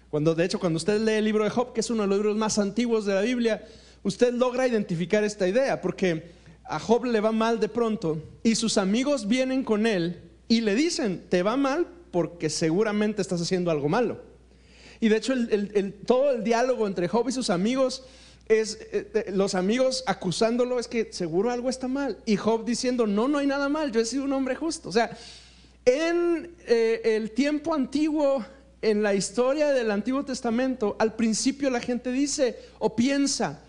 Cuando, 0.09 0.33
de 0.33 0.45
hecho, 0.45 0.59
cuando 0.59 0.77
usted 0.77 0.99
lee 0.99 1.11
el 1.11 1.25
libro 1.25 1.43
de 1.43 1.51
Job, 1.51 1.73
que 1.73 1.81
es 1.81 1.91
uno 1.91 2.01
de 2.01 2.07
los 2.07 2.17
libros 2.17 2.35
más 2.35 2.57
antiguos 2.57 3.05
de 3.05 3.13
la 3.13 3.21
Biblia, 3.21 3.67
usted 4.01 4.33
logra 4.33 4.67
identificar 4.67 5.23
esta 5.23 5.47
idea, 5.47 5.79
porque 5.79 6.31
a 6.63 6.79
Job 6.79 7.05
le 7.05 7.19
va 7.19 7.31
mal 7.31 7.59
de 7.59 7.69
pronto 7.69 8.23
y 8.41 8.55
sus 8.55 8.79
amigos 8.79 9.27
vienen 9.27 9.63
con 9.63 9.85
él 9.85 10.21
y 10.47 10.61
le 10.61 10.73
dicen, 10.73 11.23
te 11.29 11.43
va 11.43 11.55
mal 11.55 11.85
porque 12.09 12.49
seguramente 12.49 13.21
estás 13.21 13.43
haciendo 13.43 13.69
algo 13.69 13.89
malo. 13.89 14.23
Y 14.99 15.07
de 15.07 15.17
hecho, 15.17 15.35
todo 16.07 16.31
el 16.31 16.43
diálogo 16.43 16.87
entre 16.87 17.07
Job 17.07 17.29
y 17.29 17.31
sus 17.31 17.51
amigos 17.51 18.05
es 18.61 18.77
eh, 18.91 19.25
los 19.33 19.55
amigos 19.55 20.03
acusándolo, 20.07 20.79
es 20.79 20.87
que 20.87 21.11
seguro 21.11 21.51
algo 21.51 21.69
está 21.69 21.87
mal. 21.87 22.17
Y 22.25 22.35
Job 22.35 22.65
diciendo, 22.65 23.07
no, 23.07 23.27
no 23.27 23.37
hay 23.37 23.47
nada 23.47 23.69
mal, 23.69 23.91
yo 23.91 23.99
he 23.99 24.05
sido 24.05 24.23
un 24.23 24.33
hombre 24.33 24.55
justo. 24.55 24.89
O 24.89 24.91
sea, 24.91 25.17
en 25.85 26.55
eh, 26.67 27.01
el 27.03 27.31
tiempo 27.31 27.73
antiguo 27.73 28.45
en 28.81 29.01
la 29.01 29.13
historia 29.13 29.69
del 29.69 29.91
Antiguo 29.91 30.23
Testamento, 30.23 30.95
al 30.99 31.15
principio 31.15 31.69
la 31.69 31.79
gente 31.79 32.11
dice 32.11 32.57
o 32.79 32.95
piensa, 32.95 33.61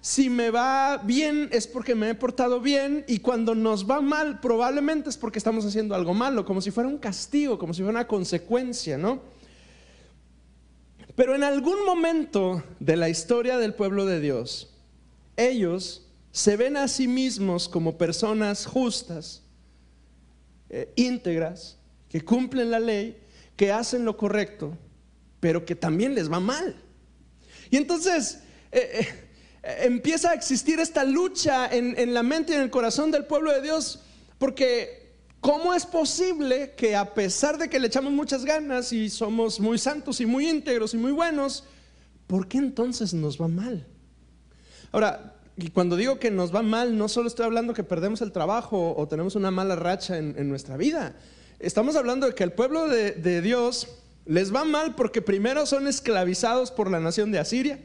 si 0.00 0.28
me 0.28 0.50
va 0.50 0.98
bien 0.98 1.48
es 1.52 1.66
porque 1.66 1.94
me 1.94 2.10
he 2.10 2.14
portado 2.14 2.60
bien 2.60 3.04
y 3.06 3.20
cuando 3.20 3.54
nos 3.54 3.88
va 3.88 4.00
mal 4.00 4.40
probablemente 4.40 5.08
es 5.08 5.16
porque 5.16 5.38
estamos 5.38 5.64
haciendo 5.64 5.94
algo 5.94 6.12
malo, 6.12 6.44
como 6.44 6.60
si 6.60 6.70
fuera 6.70 6.88
un 6.88 6.98
castigo, 6.98 7.58
como 7.58 7.72
si 7.72 7.82
fuera 7.82 8.00
una 8.00 8.06
consecuencia, 8.06 8.98
¿no? 8.98 9.20
Pero 11.16 11.34
en 11.34 11.44
algún 11.44 11.84
momento 11.84 12.62
de 12.80 12.96
la 12.96 13.08
historia 13.08 13.56
del 13.58 13.74
pueblo 13.74 14.04
de 14.04 14.20
Dios, 14.20 14.74
ellos 15.36 16.06
se 16.32 16.56
ven 16.56 16.76
a 16.76 16.88
sí 16.88 17.06
mismos 17.06 17.68
como 17.68 17.96
personas 17.96 18.66
justas, 18.66 19.42
eh, 20.70 20.92
íntegras, 20.96 21.78
que 22.08 22.24
cumplen 22.24 22.70
la 22.70 22.80
ley 22.80 23.16
que 23.56 23.70
hacen 23.70 24.04
lo 24.04 24.16
correcto, 24.16 24.76
pero 25.38 25.64
que 25.64 25.76
también 25.76 26.14
les 26.16 26.30
va 26.30 26.40
mal. 26.40 26.74
Y 27.70 27.76
entonces 27.76 28.40
eh, 28.72 29.06
eh, 29.62 29.76
empieza 29.82 30.30
a 30.30 30.34
existir 30.34 30.80
esta 30.80 31.04
lucha 31.04 31.68
en, 31.72 31.96
en 31.96 32.12
la 32.12 32.24
mente 32.24 32.52
y 32.52 32.56
en 32.56 32.62
el 32.62 32.70
corazón 32.70 33.12
del 33.12 33.26
pueblo 33.26 33.52
de 33.52 33.62
Dios, 33.62 34.02
porque 34.38 35.03
¿cómo 35.44 35.74
es 35.74 35.84
posible 35.84 36.72
que 36.74 36.96
a 36.96 37.12
pesar 37.12 37.58
de 37.58 37.68
que 37.68 37.78
le 37.78 37.88
echamos 37.88 38.14
muchas 38.14 38.46
ganas 38.46 38.94
y 38.94 39.10
somos 39.10 39.60
muy 39.60 39.76
santos 39.76 40.22
y 40.22 40.24
muy 40.24 40.48
íntegros 40.48 40.94
y 40.94 40.96
muy 40.96 41.12
buenos, 41.12 41.64
¿por 42.26 42.48
qué 42.48 42.56
entonces 42.56 43.12
nos 43.12 43.38
va 43.38 43.46
mal? 43.46 43.86
Ahora, 44.90 45.34
y 45.58 45.68
cuando 45.68 45.96
digo 45.96 46.18
que 46.18 46.30
nos 46.30 46.54
va 46.54 46.62
mal, 46.62 46.96
no 46.96 47.10
solo 47.10 47.28
estoy 47.28 47.44
hablando 47.44 47.74
que 47.74 47.84
perdemos 47.84 48.22
el 48.22 48.32
trabajo 48.32 48.94
o 48.96 49.06
tenemos 49.06 49.36
una 49.36 49.50
mala 49.50 49.76
racha 49.76 50.16
en, 50.16 50.48
nuestra 50.48 50.78
vida. 50.78 51.14
estamos 51.58 51.94
hablando 51.94 52.26
de 52.26 52.34
que 52.34 52.42
el 52.42 52.52
pueblo 52.52 52.88
de 52.88 53.42
Dios 53.42 53.98
les 54.24 54.54
va 54.54 54.64
mal 54.64 54.94
porque 54.94 55.20
primero 55.20 55.66
son 55.66 55.86
esclavizados 55.88 56.70
por 56.70 56.90
la 56.90 57.00
nación 57.00 57.32
de 57.32 57.38
Asiria 57.38 57.80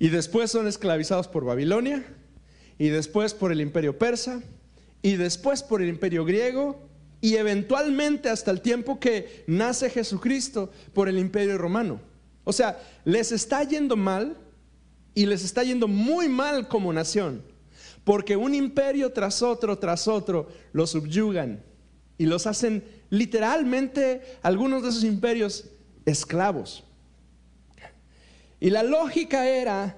y 0.00 0.08
después 0.08 0.50
son 0.50 0.66
esclavizados 0.66 1.28
por 1.28 1.44
Babilonia 1.44 2.04
y 2.76 2.88
después 2.88 3.34
por 3.34 3.52
el 3.52 3.60
imperio 3.60 3.98
persa 3.98 4.42
y 5.02 5.16
después 5.16 5.62
por 5.62 5.82
el 5.82 5.88
imperio 5.88 6.24
griego 6.24 6.78
y 7.20 7.36
eventualmente 7.36 8.28
hasta 8.28 8.50
el 8.50 8.60
tiempo 8.60 8.98
que 8.98 9.44
nace 9.46 9.90
Jesucristo 9.90 10.70
por 10.94 11.08
el 11.08 11.18
imperio 11.18 11.58
romano. 11.58 12.00
O 12.44 12.52
sea, 12.52 12.80
les 13.04 13.32
está 13.32 13.62
yendo 13.64 13.96
mal 13.96 14.36
y 15.14 15.26
les 15.26 15.44
está 15.44 15.62
yendo 15.62 15.86
muy 15.86 16.28
mal 16.28 16.68
como 16.68 16.92
nación, 16.92 17.42
porque 18.04 18.36
un 18.36 18.54
imperio 18.54 19.12
tras 19.12 19.42
otro, 19.42 19.78
tras 19.78 20.08
otro, 20.08 20.48
los 20.72 20.90
subyugan 20.90 21.62
y 22.18 22.26
los 22.26 22.46
hacen 22.46 22.84
literalmente 23.10 24.22
algunos 24.42 24.82
de 24.82 24.88
esos 24.88 25.04
imperios 25.04 25.66
esclavos. 26.04 26.82
Y 28.58 28.70
la 28.70 28.82
lógica 28.82 29.48
era, 29.48 29.96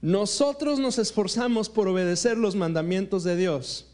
nosotros 0.00 0.78
nos 0.78 0.98
esforzamos 0.98 1.68
por 1.68 1.88
obedecer 1.88 2.36
los 2.36 2.56
mandamientos 2.56 3.22
de 3.22 3.36
Dios 3.36 3.93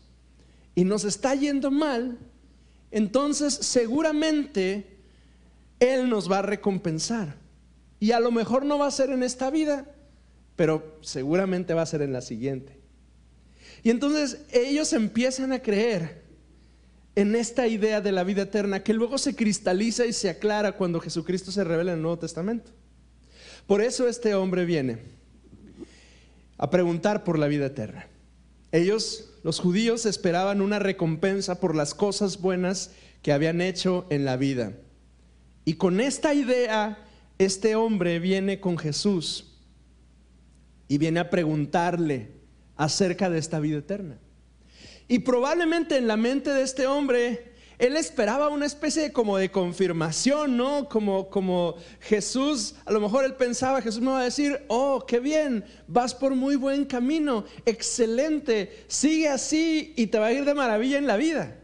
y 0.80 0.84
nos 0.84 1.04
está 1.04 1.34
yendo 1.34 1.70
mal, 1.70 2.16
entonces 2.90 3.52
seguramente 3.52 4.96
Él 5.78 6.08
nos 6.08 6.32
va 6.32 6.38
a 6.38 6.42
recompensar. 6.42 7.37
Y 7.99 8.12
a 8.12 8.20
lo 8.20 8.30
mejor 8.30 8.64
no 8.64 8.78
va 8.78 8.87
a 8.87 8.90
ser 8.90 9.10
en 9.10 9.22
esta 9.22 9.50
vida, 9.50 9.94
pero 10.56 10.96
seguramente 11.02 11.75
va 11.75 11.82
a 11.82 11.87
ser 11.87 12.00
en 12.00 12.14
la 12.14 12.22
siguiente. 12.22 12.78
Y 13.82 13.90
entonces 13.90 14.40
ellos 14.54 14.94
empiezan 14.94 15.52
a 15.52 15.58
creer 15.58 16.22
en 17.14 17.37
esta 17.37 17.66
idea 17.66 18.00
de 18.00 18.12
la 18.12 18.25
vida 18.25 18.44
eterna 18.44 18.82
que 18.82 18.94
luego 18.94 19.18
se 19.18 19.37
cristaliza 19.37 20.06
y 20.06 20.14
se 20.14 20.30
aclara 20.30 20.78
cuando 20.78 20.99
Jesucristo 20.99 21.52
se 21.52 21.62
revela 21.62 21.92
en 21.92 21.99
el 21.99 22.02
Nuevo 22.02 22.20
Testamento. 22.20 22.72
Por 23.66 23.82
eso 23.82 24.08
este 24.08 24.34
hombre 24.34 24.64
viene 24.64 24.96
a 26.56 26.70
preguntar 26.70 27.22
por 27.22 27.38
la 27.38 27.49
vida 27.49 27.66
eterna. 27.66 28.06
Ellos, 28.72 29.29
los 29.42 29.61
judíos, 29.61 30.06
esperaban 30.06 30.61
una 30.61 30.78
recompensa 30.78 31.61
por 31.61 31.75
las 31.75 31.94
cosas 31.94 32.40
buenas 32.40 32.92
que 33.23 33.32
habían 33.32 33.61
hecho 33.61 34.06
en 34.11 34.25
la 34.25 34.37
vida. 34.37 34.75
Y 35.64 35.75
con 35.75 36.00
esta 36.00 36.35
idea, 36.35 36.99
este 37.38 37.75
hombre 37.75 38.18
viene 38.18 38.61
con 38.61 38.78
Jesús 38.78 39.59
y 40.88 40.99
viene 40.99 41.20
a 41.20 41.30
preguntarle 41.30 42.32
acerca 42.76 43.30
de 43.30 43.38
esta 43.38 43.61
vida 43.61 43.78
eterna. 43.78 44.18
Y 45.09 45.20
probablemente 45.20 45.97
en 45.97 46.06
la 46.06 46.16
mente 46.16 46.50
de 46.50 46.62
este 46.62 46.87
hombre, 46.87 47.50
él 47.80 47.96
esperaba 47.96 48.50
una 48.50 48.66
especie 48.66 49.10
como 49.10 49.38
de 49.38 49.50
confirmación, 49.50 50.58
¿no? 50.58 50.87
Como, 50.87 51.30
como 51.30 51.76
Jesús, 52.00 52.75
a 52.84 52.92
lo 52.92 53.00
mejor 53.00 53.25
él 53.25 53.34
pensaba, 53.37 53.80
Jesús 53.80 54.02
me 54.02 54.10
va 54.10 54.20
a 54.20 54.25
decir, 54.25 54.66
oh, 54.68 55.02
qué 55.06 55.18
bien, 55.18 55.64
vas 55.88 56.14
por 56.14 56.34
muy 56.34 56.56
buen 56.56 56.84
camino, 56.84 57.46
excelente, 57.64 58.84
sigue 58.87 59.28
así 59.28 59.94
y 59.96 60.08
te 60.08 60.18
va 60.18 60.26
a 60.26 60.32
ir 60.32 60.44
de 60.44 60.52
maravilla 60.52 60.99
en 60.99 61.06
la 61.06 61.16
vida. 61.16 61.56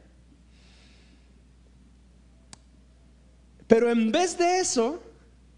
Pero 3.66 3.90
en 3.90 4.10
vez 4.10 4.38
de 4.38 4.60
eso, 4.60 5.02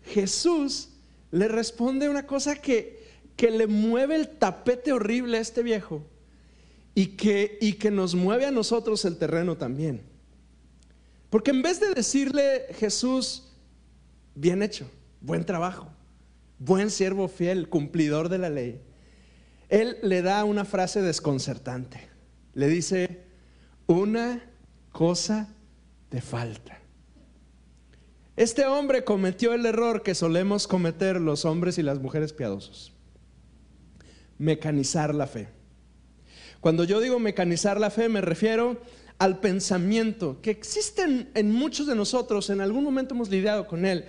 Jesús 0.07 0.89
le 1.31 1.47
responde 1.47 2.09
una 2.09 2.27
cosa 2.27 2.57
que, 2.57 3.07
que 3.37 3.53
le 3.53 3.69
mueve 3.69 4.17
el 4.17 4.29
tapete 4.29 4.93
horrible 4.93 5.39
a 5.39 5.41
este 5.41 5.63
viejo 5.63 6.03
y 6.97 7.09
que, 7.17 7.59
y 7.61 7.75
que 7.75 7.93
nos 7.93 8.17
mueve 8.17 8.47
a 8.47 8.51
nosotros 8.51 9.05
el 9.05 9.19
terreno 9.19 9.57
también. 9.57 10.18
Porque 11.31 11.51
en 11.51 11.63
vez 11.63 11.81
de 11.81 11.93
decirle 11.95 12.67
Jesús, 12.79 13.53
bien 14.35 14.63
hecho, 14.63 14.91
buen 15.21 15.45
trabajo, 15.45 15.89
buen 16.59 16.91
siervo 16.91 17.29
fiel, 17.29 17.69
cumplidor 17.69 18.29
de 18.29 18.39
la 18.39 18.51
ley, 18.51 18.81
él 19.69 19.99
le 20.03 20.23
da 20.23 20.45
una 20.45 20.65
frase 20.65 21.03
desconcertante. 21.03 22.09
Le 22.55 22.69
dice, 22.69 23.25
una 23.87 24.43
cosa 24.93 25.55
te 26.09 26.21
falta. 26.21 26.79
Este 28.37 28.67
hombre 28.67 29.05
cometió 29.05 29.53
el 29.53 29.67
error 29.67 30.03
que 30.03 30.15
solemos 30.15 30.67
cometer 30.67 31.21
los 31.21 31.45
hombres 31.45 31.77
y 31.77 31.83
las 31.83 31.99
mujeres 31.99 32.33
piadosos. 32.33 32.93
Mecanizar 34.39 35.15
la 35.15 35.27
fe. 35.27 35.49
Cuando 36.61 36.85
yo 36.85 37.01
digo 37.01 37.19
mecanizar 37.19 37.81
la 37.81 37.91
fe 37.91 38.09
me 38.09 38.21
refiero 38.21 38.81
al 39.19 39.41
pensamiento 39.41 40.41
que 40.41 40.51
existe 40.51 41.29
en 41.35 41.53
muchos 41.53 41.87
de 41.87 41.95
nosotros, 41.95 42.51
en 42.51 42.61
algún 42.61 42.85
momento 42.85 43.15
hemos 43.15 43.29
lidiado 43.29 43.67
con 43.67 43.85
él. 43.85 44.05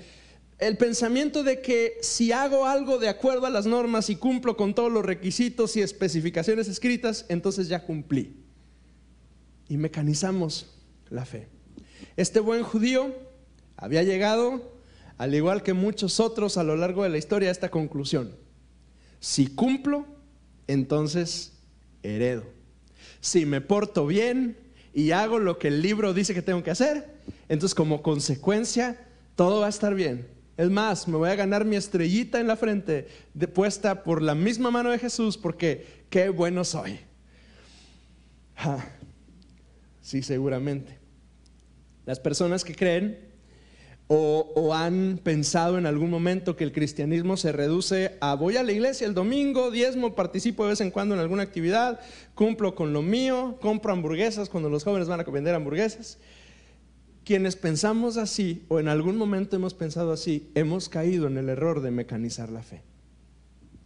El 0.59 0.77
pensamiento 0.77 1.41
de 1.41 1.61
que 1.61 1.97
si 2.01 2.31
hago 2.31 2.65
algo 2.65 2.99
de 2.99 3.07
acuerdo 3.07 3.45
a 3.45 3.49
las 3.49 3.65
normas 3.65 4.09
y 4.09 4.17
cumplo 4.17 4.57
con 4.57 4.75
todos 4.75 4.91
los 4.91 5.05
requisitos 5.05 5.75
y 5.77 5.81
especificaciones 5.81 6.67
escritas, 6.67 7.25
entonces 7.29 7.69
ya 7.69 7.85
cumplí. 7.85 8.35
Y 9.67 9.77
mecanizamos 9.77 10.75
la 11.09 11.25
fe. 11.25 11.47
Este 12.17 12.39
buen 12.41 12.63
judío 12.63 13.15
había 13.77 14.03
llegado, 14.03 14.73
al 15.17 15.33
igual 15.33 15.63
que 15.63 15.73
muchos 15.73 16.19
otros 16.19 16.57
a 16.57 16.63
lo 16.63 16.75
largo 16.75 17.03
de 17.03 17.09
la 17.09 17.17
historia, 17.17 17.49
a 17.49 17.53
esta 17.53 17.71
conclusión. 17.71 18.35
Si 19.21 19.47
cumplo, 19.47 20.05
entonces 20.67 21.53
heredo. 22.03 22.43
Si 23.21 23.45
me 23.45 23.61
porto 23.61 24.05
bien 24.05 24.57
y 24.93 25.11
hago 25.11 25.39
lo 25.39 25.59
que 25.59 25.69
el 25.69 25.81
libro 25.81 26.13
dice 26.13 26.33
que 26.33 26.41
tengo 26.41 26.63
que 26.63 26.71
hacer, 26.71 27.07
entonces 27.47 27.75
como 27.75 28.01
consecuencia 28.01 28.99
todo 29.35 29.61
va 29.61 29.67
a 29.67 29.69
estar 29.69 29.95
bien. 29.95 30.27
Es 30.57 30.69
más, 30.69 31.07
me 31.07 31.15
voy 31.15 31.29
a 31.29 31.35
ganar 31.35 31.63
mi 31.63 31.77
estrellita 31.77 32.39
en 32.41 32.47
la 32.47 32.57
frente 32.57 33.07
puesta 33.47 34.03
por 34.03 34.21
la 34.21 34.35
misma 34.35 34.71
mano 34.71 34.91
de 34.91 34.99
Jesús 34.99 35.37
porque 35.37 36.03
qué 36.09 36.27
bueno 36.27 36.65
soy. 36.65 36.99
sí, 40.01 40.21
seguramente. 40.21 40.97
Las 42.05 42.19
personas 42.19 42.65
que 42.65 42.75
creen 42.75 43.28
o, 44.11 44.73
han 44.73 45.19
pensado 45.23 45.77
en 45.77 45.85
algún 45.85 46.09
momento 46.09 46.55
que 46.55 46.63
el 46.63 46.71
cristianismo 46.71 47.37
se 47.37 47.51
reduce 47.51 48.17
a 48.21 48.33
voy 48.33 48.57
a 48.57 48.63
la 48.63 48.71
iglesia 48.71 49.05
el 49.05 49.13
domingo, 49.13 49.69
diezmo, 49.69 50.15
participo 50.15 50.63
de 50.63 50.69
vez 50.69 50.81
en 50.81 50.89
cuando 50.89 51.13
en 51.13 51.21
alguna 51.21 51.43
actividad, 51.43 51.99
cumplo 52.33 52.73
con 52.73 52.91
lo 52.91 53.03
mío, 53.03 53.59
compro 53.61 53.93
hamburguesas 53.93 54.49
cuando 54.49 54.67
los 54.67 54.83
jóvenes 54.83 55.07
van 55.07 55.19
a 55.19 55.23
vender 55.23 55.53
hamburguesas. 55.53 56.17
Quienes 57.23 57.55
pensamos 57.55 58.17
así 58.17 58.65
o 58.67 58.79
en 58.79 58.87
algún 58.87 59.15
momento 59.15 59.55
hemos 59.55 59.75
pensado 59.75 60.11
así, 60.11 60.49
hemos 60.55 60.89
caído 60.89 61.27
en 61.27 61.37
el 61.37 61.47
error 61.47 61.81
de 61.81 61.91
mecanizar 61.91 62.49
la 62.49 62.63
fe. 62.63 62.81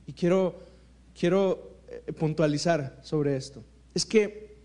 Y 0.07 0.13
quiero, 0.13 0.57
quiero 1.19 1.79
eh, 1.89 2.13
puntualizar 2.13 2.97
sobre 3.03 3.35
esto. 3.35 3.61
Es 3.93 4.05
que 4.05 4.55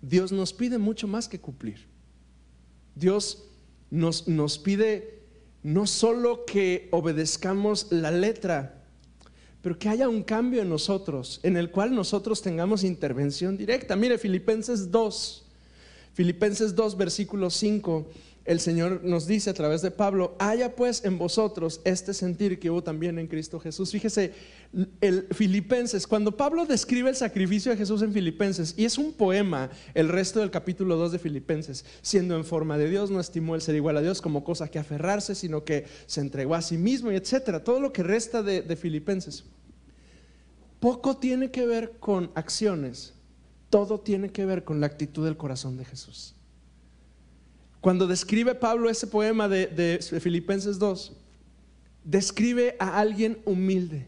Dios 0.00 0.32
nos 0.32 0.54
pide 0.54 0.78
mucho 0.78 1.06
más 1.06 1.28
que 1.28 1.38
cumplir. 1.38 1.86
Dios 2.94 3.51
nos, 3.92 4.58
pide 4.58 5.20
no 5.62 5.86
solo 5.86 6.44
que 6.46 6.88
obedezcamos 6.90 7.88
la 7.90 8.10
letra, 8.10 8.82
pero 9.60 9.78
que 9.78 9.88
haya 9.88 10.08
un 10.08 10.22
cambio 10.22 10.62
en 10.62 10.70
nosotros, 10.70 11.40
en 11.42 11.56
el 11.56 11.70
cual 11.70 11.94
nosotros 11.94 12.40
tengamos 12.42 12.82
intervención 12.82 13.56
directa. 13.56 13.94
Mire, 13.94 14.16
Filipenses 14.18 14.90
2, 14.90 15.44
Filipenses 16.14 16.74
2, 16.74 16.96
versículo 16.96 17.50
5 17.50 18.08
el 18.44 18.58
Señor 18.58 19.04
nos 19.04 19.26
dice 19.26 19.50
a 19.50 19.54
través 19.54 19.82
de 19.82 19.92
Pablo, 19.92 20.34
haya 20.40 20.74
pues 20.74 21.04
en 21.04 21.16
vosotros 21.16 21.80
este 21.84 22.12
sentir 22.12 22.58
que 22.58 22.70
hubo 22.70 22.82
también 22.82 23.18
en 23.18 23.28
Cristo 23.28 23.60
Jesús. 23.60 23.92
Fíjese, 23.92 24.32
el 25.00 25.28
Filipenses, 25.32 26.06
cuando 26.08 26.36
Pablo 26.36 26.66
describe 26.66 27.08
el 27.08 27.14
sacrificio 27.14 27.70
de 27.70 27.78
Jesús 27.78 28.02
en 28.02 28.12
Filipenses, 28.12 28.74
y 28.76 28.84
es 28.84 28.98
un 28.98 29.12
poema 29.12 29.70
el 29.94 30.08
resto 30.08 30.40
del 30.40 30.50
capítulo 30.50 30.96
2 30.96 31.12
de 31.12 31.18
Filipenses, 31.20 31.84
siendo 32.02 32.36
en 32.36 32.44
forma 32.44 32.76
de 32.78 32.90
Dios, 32.90 33.10
no 33.10 33.20
estimó 33.20 33.54
el 33.54 33.62
ser 33.62 33.76
igual 33.76 33.96
a 33.96 34.02
Dios 34.02 34.20
como 34.20 34.42
cosa 34.42 34.68
que 34.68 34.80
aferrarse, 34.80 35.36
sino 35.36 35.64
que 35.64 35.86
se 36.06 36.20
entregó 36.20 36.56
a 36.56 36.62
sí 36.62 36.76
mismo 36.76 37.12
y 37.12 37.16
etcétera, 37.16 37.62
todo 37.62 37.80
lo 37.80 37.92
que 37.92 38.02
resta 38.02 38.42
de, 38.42 38.62
de 38.62 38.76
Filipenses. 38.76 39.44
Poco 40.80 41.16
tiene 41.16 41.52
que 41.52 41.64
ver 41.64 41.92
con 42.00 42.32
acciones, 42.34 43.14
todo 43.70 44.00
tiene 44.00 44.30
que 44.30 44.44
ver 44.46 44.64
con 44.64 44.80
la 44.80 44.86
actitud 44.86 45.24
del 45.24 45.36
corazón 45.36 45.76
de 45.76 45.84
Jesús. 45.84 46.34
Cuando 47.82 48.06
describe 48.06 48.54
Pablo 48.54 48.88
ese 48.88 49.08
poema 49.08 49.48
de, 49.48 49.98
Filipenses 50.20 50.78
2, 50.78 51.12
describe 52.04 52.76
a 52.78 53.00
alguien 53.00 53.42
humilde, 53.44 54.06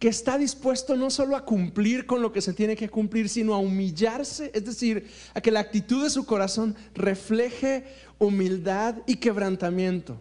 que 0.00 0.08
está 0.08 0.36
dispuesto 0.36 0.96
no 0.96 1.08
solo 1.08 1.36
a 1.36 1.44
cumplir 1.44 2.04
con 2.04 2.20
lo 2.20 2.32
que 2.32 2.40
se 2.40 2.52
tiene 2.52 2.74
que 2.74 2.88
cumplir, 2.88 3.28
sino 3.28 3.54
a 3.54 3.58
humillarse, 3.58 4.50
es 4.52 4.64
decir, 4.64 5.06
a 5.34 5.40
que 5.40 5.52
la 5.52 5.60
actitud 5.60 6.02
de 6.02 6.10
su 6.10 6.26
corazón 6.26 6.74
refleje 6.96 7.84
humildad 8.18 8.96
y 9.06 9.18
quebrantamiento. 9.18 10.20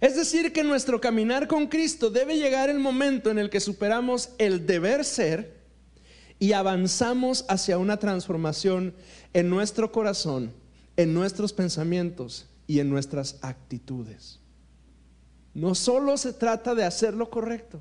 Es 0.00 0.16
decir, 0.16 0.54
que 0.54 0.64
nuestro 0.64 1.02
caminar 1.02 1.48
con 1.48 1.66
Cristo 1.66 2.08
debe 2.08 2.38
llegar 2.38 2.70
el 2.70 2.78
momento 2.78 3.30
en 3.30 3.38
el 3.38 3.50
que 3.50 3.60
superamos 3.60 4.30
el 4.38 4.66
deber 4.66 5.04
ser 5.04 5.64
y 6.38 6.52
avanzamos 6.52 7.44
hacia 7.50 7.76
una 7.76 7.98
transformación 7.98 8.94
en 9.34 9.50
nuestro 9.50 9.92
corazón 9.92 10.63
en 10.96 11.14
nuestros 11.14 11.52
pensamientos 11.52 12.46
y 12.66 12.80
en 12.80 12.90
nuestras 12.90 13.38
actitudes. 13.42 14.40
No 15.52 15.74
solo 15.74 16.16
se 16.16 16.32
trata 16.32 16.74
de 16.74 16.84
hacer 16.84 17.14
lo 17.14 17.30
correcto, 17.30 17.80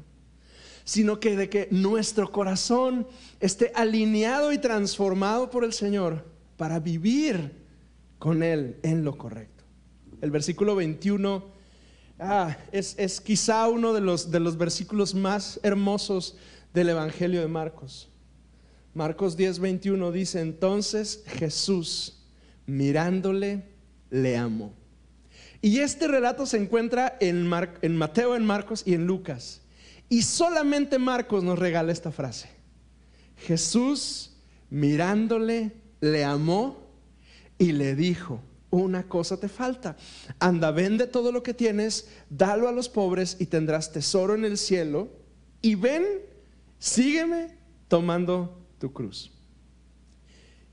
sino 0.83 1.19
que 1.19 1.35
de 1.35 1.49
que 1.49 1.67
nuestro 1.71 2.31
corazón 2.31 3.07
esté 3.39 3.71
alineado 3.75 4.51
y 4.51 4.57
transformado 4.57 5.49
por 5.49 5.63
el 5.63 5.73
Señor 5.73 6.25
para 6.57 6.79
vivir 6.79 7.63
con 8.19 8.43
Él 8.43 8.77
en 8.83 9.03
lo 9.03 9.17
correcto. 9.17 9.63
El 10.21 10.31
versículo 10.31 10.75
21 10.75 11.43
ah, 12.19 12.57
es, 12.71 13.21
quizá 13.21 13.67
uno 13.67 13.93
de 13.93 14.01
los, 14.01 14.31
de 14.31 14.39
los 14.39 14.57
versículos 14.57 15.15
más 15.15 15.59
hermosos 15.63 16.37
del 16.73 16.89
Evangelio 16.89 17.41
de 17.41 17.47
Marcos. 17.47 18.09
Marcos 18.93 19.35
10, 19.35 19.59
21 19.59 20.11
dice, 20.11 20.39
entonces 20.39 21.23
Jesús, 21.25 22.22
mirándole, 22.65 23.63
le 24.09 24.37
amó. 24.37 24.73
Y 25.61 25.79
este 25.79 26.07
relato 26.07 26.45
se 26.45 26.57
encuentra 26.57 27.17
en, 27.21 27.49
en 27.81 27.97
Mateo, 27.97 28.35
en 28.35 28.45
Marcos 28.45 28.83
y 28.85 28.93
en 28.93 29.07
Lucas. 29.07 29.61
Y 30.09 30.23
solamente 30.23 30.99
Marcos 30.99 31.43
nos 31.43 31.57
regala 31.57 31.91
esta 31.91 32.11
frase. 32.11 32.49
Jesús, 33.37 34.35
mirándole, 34.69 35.71
le 36.01 36.23
amó 36.23 36.89
y 37.57 37.71
le 37.71 37.95
dijo, 37.95 38.41
una 38.69 39.03
cosa 39.03 39.39
te 39.39 39.47
falta. 39.47 39.95
Anda, 40.39 40.71
vende 40.71 41.07
todo 41.07 41.31
lo 41.31 41.43
que 41.43 41.53
tienes, 41.53 42.09
dalo 42.29 42.67
a 42.67 42.71
los 42.71 42.89
pobres 42.89 43.37
y 43.39 43.45
tendrás 43.45 43.91
tesoro 43.91 44.35
en 44.35 44.45
el 44.45 44.57
cielo. 44.57 45.09
Y 45.61 45.75
ven, 45.75 46.03
sígueme 46.79 47.55
tomando 47.87 48.65
tu 48.79 48.91
cruz. 48.91 49.31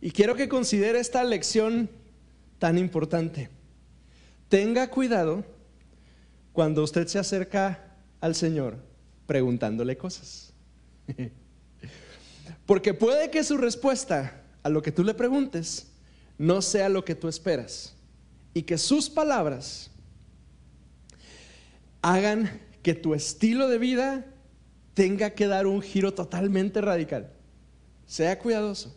Y 0.00 0.10
quiero 0.12 0.34
que 0.34 0.48
considere 0.48 0.98
esta 0.98 1.22
lección 1.24 1.90
tan 2.58 2.78
importante. 2.78 3.50
Tenga 4.48 4.88
cuidado 4.88 5.44
cuando 6.52 6.82
usted 6.82 7.06
se 7.06 7.18
acerca 7.18 7.96
al 8.20 8.34
Señor 8.34 8.78
preguntándole 9.26 9.96
cosas. 9.96 10.52
Porque 12.66 12.94
puede 12.94 13.30
que 13.30 13.44
su 13.44 13.56
respuesta 13.56 14.42
a 14.62 14.68
lo 14.68 14.82
que 14.82 14.92
tú 14.92 15.04
le 15.04 15.14
preguntes 15.14 15.88
no 16.38 16.62
sea 16.62 16.88
lo 16.88 17.04
que 17.04 17.14
tú 17.14 17.28
esperas 17.28 17.94
y 18.54 18.62
que 18.62 18.78
sus 18.78 19.10
palabras 19.10 19.90
hagan 22.02 22.60
que 22.82 22.94
tu 22.94 23.14
estilo 23.14 23.68
de 23.68 23.78
vida 23.78 24.26
tenga 24.94 25.30
que 25.30 25.46
dar 25.46 25.66
un 25.66 25.82
giro 25.82 26.14
totalmente 26.14 26.80
radical. 26.80 27.30
Sea 28.06 28.38
cuidadoso. 28.38 28.96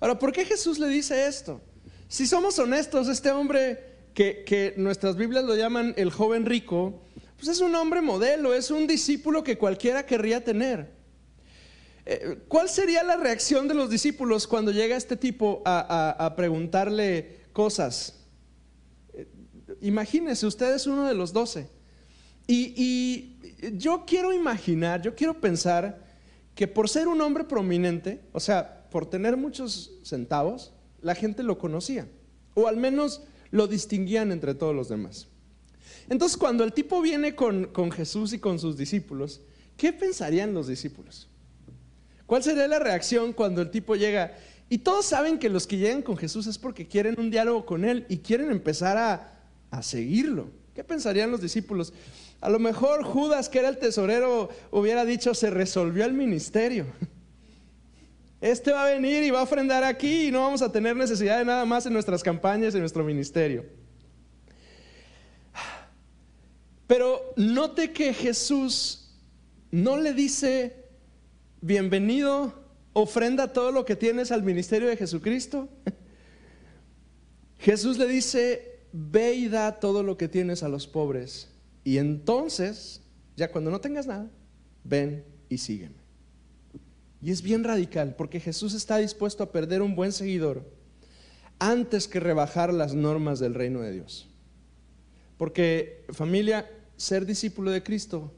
Ahora, 0.00 0.18
¿por 0.18 0.32
qué 0.32 0.44
Jesús 0.44 0.78
le 0.78 0.88
dice 0.88 1.26
esto? 1.26 1.60
Si 2.08 2.26
somos 2.26 2.58
honestos, 2.58 3.08
este 3.08 3.30
hombre 3.30 3.96
que, 4.14 4.74
nuestras 4.76 5.16
Biblias 5.16 5.44
lo 5.44 5.54
llaman 5.54 5.94
el 5.96 6.10
joven 6.10 6.46
rico, 6.46 7.02
pues 7.36 7.48
es 7.48 7.60
un 7.60 7.74
hombre 7.74 8.00
modelo, 8.00 8.54
es 8.54 8.70
un 8.70 8.86
discípulo 8.86 9.44
que 9.44 9.58
cualquiera 9.58 10.06
querría 10.06 10.42
tener. 10.42 10.90
Eh, 12.06 12.38
¿Cuál 12.48 12.68
sería 12.68 13.02
la 13.02 13.16
reacción 13.16 13.68
de 13.68 13.74
los 13.74 13.90
discípulos 13.90 14.46
cuando 14.46 14.72
llega 14.72 14.96
este 14.96 15.16
tipo 15.16 15.62
a, 15.64 16.32
preguntarle 16.36 17.42
cosas? 17.52 18.24
Eh, 19.12 19.28
imagínese, 19.82 20.46
usted 20.46 20.74
es 20.74 20.86
uno 20.86 21.06
de 21.06 21.14
los 21.14 21.32
doce. 21.32 21.68
y 22.46 23.36
yo 23.76 24.04
quiero 24.06 24.32
imaginar, 24.32 25.02
yo 25.02 25.14
quiero 25.14 25.40
pensar 25.40 26.08
que 26.54 26.66
por 26.66 26.88
ser 26.88 27.06
un 27.06 27.20
hombre 27.20 27.44
prominente, 27.44 28.22
o 28.32 28.40
sea, 28.40 28.77
por 28.90 29.06
tener 29.06 29.36
muchos 29.36 29.92
centavos, 30.02 30.72
la 31.00 31.14
gente 31.14 31.42
lo 31.42 31.58
conocía, 31.58 32.08
o 32.54 32.66
al 32.66 32.76
menos 32.76 33.22
lo 33.50 33.66
distinguían 33.66 34.32
entre 34.32 34.54
todos 34.54 34.74
los 34.74 34.88
demás. 34.88 35.28
Entonces, 36.08 36.36
cuando 36.36 36.64
el 36.64 36.72
tipo 36.72 37.00
viene 37.00 37.34
con, 37.34 37.90
Jesús 37.92 38.32
y 38.32 38.38
con 38.38 38.58
sus 38.58 38.76
discípulos, 38.76 39.40
¿qué 39.76 39.92
pensarían 39.92 40.54
los 40.54 40.66
discípulos? 40.66 41.28
¿Cuál 42.26 42.42
sería 42.42 42.66
la 42.68 42.78
reacción 42.78 43.32
cuando 43.32 43.62
el 43.62 43.70
tipo 43.70 43.94
llega? 43.94 44.36
Y 44.68 44.78
todos 44.78 45.06
saben 45.06 45.38
que 45.38 45.48
los 45.48 45.66
que 45.66 45.78
llegan 45.78 46.02
con 46.02 46.16
Jesús 46.16 46.46
es 46.46 46.58
porque 46.58 46.86
quieren 46.86 47.14
un 47.18 47.30
diálogo 47.30 47.64
con 47.64 47.84
Él 47.84 48.04
y 48.08 48.18
quieren 48.18 48.50
empezar 48.50 48.96
a, 48.96 49.40
a 49.70 49.82
seguirlo. 49.82 50.50
¿Qué 50.74 50.84
pensarían 50.84 51.30
los 51.30 51.40
discípulos? 51.40 51.92
A 52.40 52.50
lo 52.50 52.58
mejor 52.58 53.02
Judas, 53.02 53.48
que 53.48 53.58
era 53.58 53.68
el 53.68 53.78
tesorero, 53.78 54.48
hubiera 54.70 55.04
dicho, 55.04 55.34
se 55.34 55.50
resolvió 55.50 56.04
el 56.04 56.12
ministerio. 56.12 56.86
Este 58.40 58.72
va 58.72 58.86
a 58.86 58.90
venir 58.90 59.24
y 59.24 59.30
va 59.30 59.40
a 59.40 59.42
ofrendar 59.42 59.82
aquí 59.82 60.28
y 60.28 60.30
no 60.30 60.40
vamos 60.40 60.62
a 60.62 60.70
tener 60.70 60.94
necesidad 60.94 61.38
de 61.38 61.44
nada 61.44 61.64
más 61.64 61.86
en 61.86 61.92
nuestras 61.92 62.22
campañas, 62.22 62.74
en 62.74 62.80
nuestro 62.80 63.02
ministerio. 63.04 63.64
Pero 66.86 67.34
note 67.36 67.92
que 67.92 68.14
Jesús 68.14 69.10
no 69.70 69.96
le 69.98 70.14
dice, 70.14 70.86
bienvenido, 71.60 72.54
ofrenda 72.92 73.52
todo 73.52 73.72
lo 73.72 73.84
que 73.84 73.96
tienes 73.96 74.32
al 74.32 74.42
ministerio 74.42 74.88
de 74.88 74.96
Jesucristo. 74.96 75.68
Jesús 77.58 77.98
le 77.98 78.06
dice, 78.06 78.80
ve 78.92 79.34
y 79.34 79.48
da 79.48 79.80
todo 79.80 80.02
lo 80.02 80.16
que 80.16 80.28
tienes 80.28 80.62
a 80.62 80.68
los 80.68 80.86
pobres. 80.86 81.48
Y 81.84 81.98
entonces, 81.98 83.02
ya 83.36 83.50
cuando 83.50 83.70
no 83.70 83.80
tengas 83.80 84.06
nada, 84.06 84.30
ven 84.84 85.24
y 85.48 85.58
sígueme. 85.58 85.97
Y 87.20 87.32
es 87.32 87.42
bien 87.42 87.64
radical 87.64 88.14
porque 88.16 88.40
Jesús 88.40 88.74
está 88.74 88.98
dispuesto 88.98 89.42
a 89.42 89.52
perder 89.52 89.82
un 89.82 89.96
buen 89.96 90.12
seguidor 90.12 90.64
antes 91.58 92.06
que 92.06 92.20
rebajar 92.20 92.72
las 92.72 92.94
normas 92.94 93.40
del 93.40 93.54
reino 93.54 93.80
de 93.80 93.92
Dios. 93.92 94.28
Porque 95.36 96.04
familia, 96.10 96.70
ser 96.96 97.26
discípulo 97.26 97.70
de 97.70 97.82
Cristo 97.82 98.32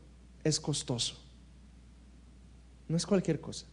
es 0.44 0.60
costoso. 0.60 1.16
No 2.88 2.96
es 2.96 3.06
cualquier 3.06 3.40
cosa. 3.40 3.66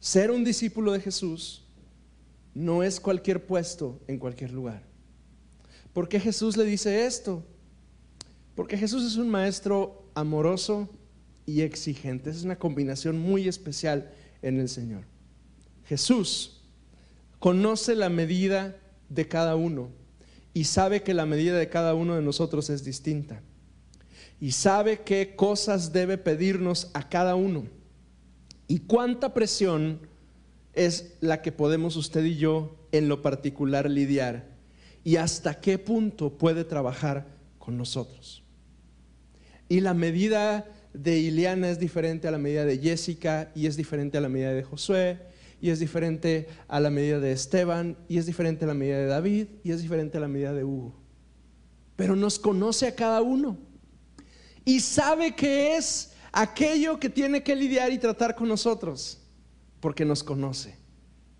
Ser 0.00 0.30
un 0.30 0.44
discípulo 0.44 0.92
de 0.92 1.00
Jesús 1.00 1.64
no 2.54 2.82
es 2.82 3.00
cualquier 3.00 3.46
puesto 3.46 4.00
en 4.08 4.18
cualquier 4.18 4.52
lugar. 4.52 4.82
¿Por 5.92 6.08
qué 6.08 6.20
Jesús 6.20 6.56
le 6.56 6.64
dice 6.64 7.06
esto? 7.06 7.44
Porque 8.54 8.76
Jesús 8.76 9.04
es 9.04 9.16
un 9.16 9.28
maestro 9.28 10.04
amoroso, 10.14 10.88
y 11.50 11.62
exigente. 11.62 12.30
Es 12.30 12.44
una 12.44 12.58
combinación 12.58 13.18
muy 13.18 13.48
especial 13.48 14.12
en 14.42 14.60
el 14.60 14.68
Señor. 14.68 15.04
Jesús 15.84 16.62
conoce 17.38 17.94
la 17.96 18.08
medida 18.08 18.76
de 19.08 19.26
cada 19.26 19.56
uno 19.56 19.90
y 20.54 20.64
sabe 20.64 21.02
que 21.02 21.14
la 21.14 21.26
medida 21.26 21.58
de 21.58 21.68
cada 21.68 21.94
uno 21.94 22.14
de 22.14 22.22
nosotros 22.22 22.70
es 22.70 22.84
distinta. 22.84 23.42
Y 24.40 24.52
sabe 24.52 25.00
qué 25.00 25.34
cosas 25.36 25.92
debe 25.92 26.16
pedirnos 26.16 26.90
a 26.94 27.08
cada 27.08 27.34
uno. 27.34 27.64
Y 28.68 28.80
cuánta 28.80 29.34
presión 29.34 30.00
es 30.72 31.16
la 31.20 31.42
que 31.42 31.52
podemos 31.52 31.96
usted 31.96 32.24
y 32.24 32.36
yo 32.36 32.76
en 32.92 33.08
lo 33.08 33.20
particular 33.20 33.90
lidiar. 33.90 34.48
Y 35.02 35.16
hasta 35.16 35.60
qué 35.60 35.78
punto 35.78 36.38
puede 36.38 36.64
trabajar 36.64 37.26
con 37.58 37.76
nosotros. 37.76 38.42
Y 39.68 39.80
la 39.80 39.94
medida 39.94 40.66
de 40.92 41.18
Ileana 41.18 41.70
es 41.70 41.78
diferente 41.78 42.28
a 42.28 42.30
la 42.30 42.38
medida 42.38 42.64
de 42.64 42.78
Jessica 42.78 43.50
y 43.54 43.66
es 43.66 43.76
diferente 43.76 44.18
a 44.18 44.20
la 44.20 44.28
medida 44.28 44.52
de 44.52 44.62
Josué 44.62 45.20
y 45.60 45.70
es 45.70 45.78
diferente 45.78 46.48
a 46.68 46.80
la 46.80 46.90
medida 46.90 47.20
de 47.20 47.32
Esteban 47.32 47.96
y 48.08 48.18
es 48.18 48.26
diferente 48.26 48.64
a 48.64 48.68
la 48.68 48.74
medida 48.74 48.98
de 48.98 49.06
David 49.06 49.46
y 49.62 49.72
es 49.72 49.82
diferente 49.82 50.18
a 50.18 50.20
la 50.20 50.28
medida 50.28 50.52
de 50.52 50.64
Hugo. 50.64 50.94
Pero 51.96 52.16
nos 52.16 52.38
conoce 52.38 52.86
a 52.86 52.94
cada 52.94 53.20
uno 53.20 53.58
y 54.64 54.80
sabe 54.80 55.34
que 55.34 55.76
es 55.76 56.12
aquello 56.32 56.98
que 56.98 57.10
tiene 57.10 57.42
que 57.42 57.56
lidiar 57.56 57.92
y 57.92 57.98
tratar 57.98 58.34
con 58.34 58.48
nosotros 58.48 59.18
porque 59.80 60.04
nos 60.04 60.22
conoce. 60.24 60.78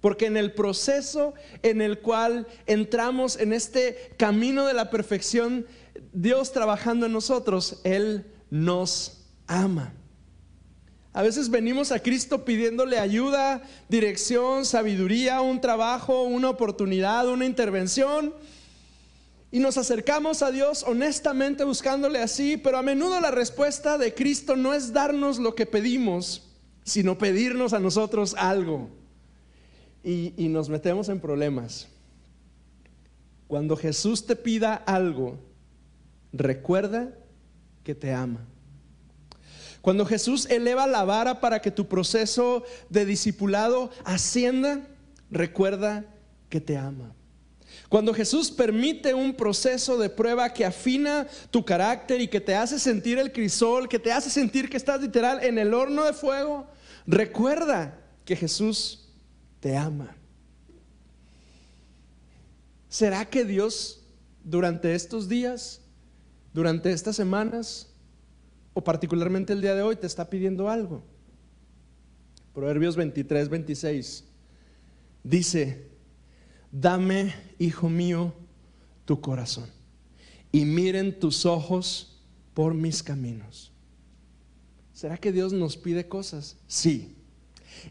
Porque 0.01 0.27
en 0.27 0.37
el 0.37 0.53
proceso 0.53 1.35
en 1.63 1.83
el 1.83 2.01
cual 2.01 2.47
entramos 2.67 3.39
en 3.39 3.53
este 3.53 4.15
camino 4.17 4.67
de 4.67 4.73
la 4.75 4.91
perfección, 4.91 5.67
Dios 6.13 6.53
trabajando 6.53 7.07
en 7.07 7.13
nosotros, 7.13 7.81
Él 7.85 8.27
nos 8.51 9.20
ama. 9.51 9.93
A 11.13 11.23
veces 11.23 11.51
venimos 11.51 11.91
a 11.91 11.99
Cristo 11.99 12.45
pidiéndole 12.45 12.99
ayuda, 12.99 13.63
dirección, 13.89 14.65
sabiduría, 14.65 15.41
un 15.41 15.61
trabajo, 15.61 16.23
una 16.23 16.49
oportunidad, 16.49 17.29
una 17.29 17.45
intervención. 17.45 18.33
Y 19.51 19.59
nos 19.59 19.77
acercamos 19.77 20.43
a 20.43 20.53
Dios 20.53 20.85
honestamente 20.87 21.65
buscándole 21.65 22.21
así, 22.21 22.57
pero 22.57 22.79
a 22.79 22.83
menudo 22.83 23.21
la 23.21 23.33
respuesta 23.33 23.99
de 23.99 24.15
Cristo 24.15 24.55
no 24.55 24.73
es 24.73 24.93
darnos 24.93 25.41
lo 25.41 25.57
que 25.57 25.67
pedimos, 25.67 26.49
sino 26.85 27.19
pedirnos 27.19 27.73
a 27.73 27.81
nosotros 27.81 28.37
algo. 28.39 28.89
Y, 30.05 30.33
y 30.37 30.49
nos 30.49 30.69
metemos 30.69 31.09
en 31.09 31.19
problemas. 31.19 31.89
Cuando 33.49 33.77
Jesús 33.77 34.27
te 34.27 34.37
pida 34.37 34.75
algo, 34.77 35.41
recuerda 36.33 37.13
que 37.83 37.97
te 37.97 38.13
ama. 38.13 38.47
Cuando 39.83 40.05
Jesús 40.05 40.47
eleva 40.51 40.87
la 40.87 41.05
vara 41.05 41.41
para 41.41 41.61
que 41.61 41.71
tu 41.71 41.89
proceso 41.89 42.65
de 42.89 43.05
discipulado 43.05 43.91
ascienda, 44.05 44.87
recuerda 45.31 46.05
que 46.49 46.61
te 46.61 46.77
ama. 46.77 47.15
Cuando 47.89 48.15
Jesús 48.15 48.51
permite 48.51 49.15
un 49.15 49.35
proceso 49.35 49.99
de 49.99 50.11
prueba 50.11 50.53
que 50.53 50.65
afina 50.65 51.27
tu 51.51 51.65
carácter 51.65 52.21
y 52.21 52.29
que 52.29 52.41
te 52.41 52.55
hace 52.55 52.79
sentir 52.79 53.19
el 53.19 53.33
crisol, 53.33 53.89
que 53.89 53.99
te 53.99 54.13
hace 54.13 54.31
sentir 54.31 54.69
que 54.69 54.77
estás 54.77 55.01
literal 55.01 55.43
en 55.43 55.59
el 55.59 55.75
horno 55.75 56.05
de 56.05 56.13
fuego, 56.13 56.67
recuerda 57.07 57.99
que 58.25 58.37
Jesús 58.37 59.09
te 59.61 59.77
ama. 59.77 60.15
¿Será 62.89 63.25
que 63.25 63.45
Dios 63.45 64.01
durante 64.45 64.95
estos 64.95 65.29
días, 65.29 65.81
durante 66.53 66.93
estas 66.93 67.17
semanas, 67.17 67.90
o 68.75 68.83
particularmente 68.83 69.53
el 69.53 69.61
día 69.61 69.75
de 69.75 69.83
hoy, 69.83 69.97
te 69.97 70.07
está 70.07 70.29
pidiendo 70.31 70.69
algo? 70.69 71.03
Proverbios 72.55 72.97
23, 72.97 73.49
26 73.49 74.25
dice, 75.23 75.87
dame, 76.73 77.35
hijo 77.59 77.89
mío, 77.89 78.35
tu 79.05 79.21
corazón 79.21 79.69
y 80.53 80.65
miren 80.65 81.19
tus 81.19 81.47
ojos 81.47 82.21
por 82.55 82.75
mis 82.75 83.03
caminos. 83.03 83.73
¿Será 84.93 85.17
que 85.17 85.33
Dios 85.33 85.53
nos 85.53 85.77
pide 85.77 86.09
cosas? 86.09 86.57
Sí. 86.67 87.17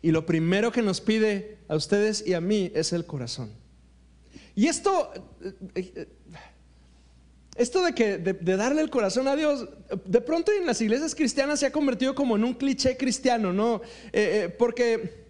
Y 0.02 0.12
lo 0.12 0.26
primero 0.26 0.72
que 0.72 0.82
nos 0.82 1.02
pide 1.02 1.58
a 1.68 1.76
ustedes 1.76 2.26
y 2.26 2.34
a 2.34 2.42
mí 2.42 2.72
es 2.76 2.94
el 2.94 3.06
corazón. 3.06 3.52
Y 4.56 4.68
esto, 4.68 5.12
eh, 5.42 5.92
eh, 5.96 6.08
esto 7.60 7.84
de, 7.84 7.94
que, 7.94 8.18
de, 8.18 8.58
darle 8.58 8.82
el 8.82 8.90
corazón 8.90 9.28
a 9.28 9.36
Dios, 9.36 9.68
de 10.06 10.22
pronto 10.22 10.52
en 10.52 10.66
las 10.66 10.82
iglesias 10.82 11.14
cristianas 11.14 11.60
se 11.60 11.66
ha 11.66 11.72
convertido 11.72 12.16
como 12.16 12.38
en 12.38 12.46
un 12.46 12.54
cliché 12.54 12.98
cristiano, 12.98 13.54
¿no? 13.54 13.82
Eh, 14.14 14.56
porque 14.58 15.28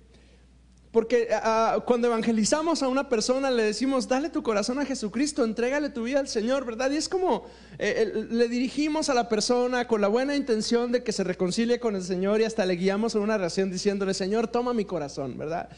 porque 0.92 1.30
ah, 1.32 1.84
cuando 1.86 2.08
evangelizamos 2.08 2.82
a 2.82 2.88
una 2.88 3.10
persona 3.10 3.52
le 3.52 3.64
decimos, 3.64 4.08
dale 4.08 4.30
tu 4.30 4.42
corazón 4.42 4.80
a 4.80 4.86
Jesucristo, 4.86 5.44
entrégale 5.44 5.90
tu 5.90 6.04
vida 6.04 6.20
al 6.20 6.28
Señor, 6.28 6.66
¿verdad? 6.66 6.90
Y 6.90 6.98
es 6.98 7.08
como 7.08 7.46
eh, 7.78 8.12
le 8.30 8.48
dirigimos 8.48 9.10
a 9.10 9.14
la 9.14 9.30
persona 9.30 9.88
con 9.88 10.02
la 10.02 10.08
buena 10.08 10.36
intención 10.36 10.92
de 10.92 11.04
que 11.04 11.12
se 11.12 11.24
reconcilie 11.24 11.80
con 11.80 11.96
el 11.96 12.04
Señor 12.04 12.42
y 12.42 12.46
hasta 12.46 12.66
le 12.66 12.76
guiamos 12.76 13.14
en 13.14 13.22
una 13.22 13.36
oración 13.36 13.70
diciéndole, 13.70 14.16
Señor, 14.16 14.48
toma 14.48 14.74
mi 14.74 14.86
corazón, 14.86 15.38
¿verdad? 15.38 15.70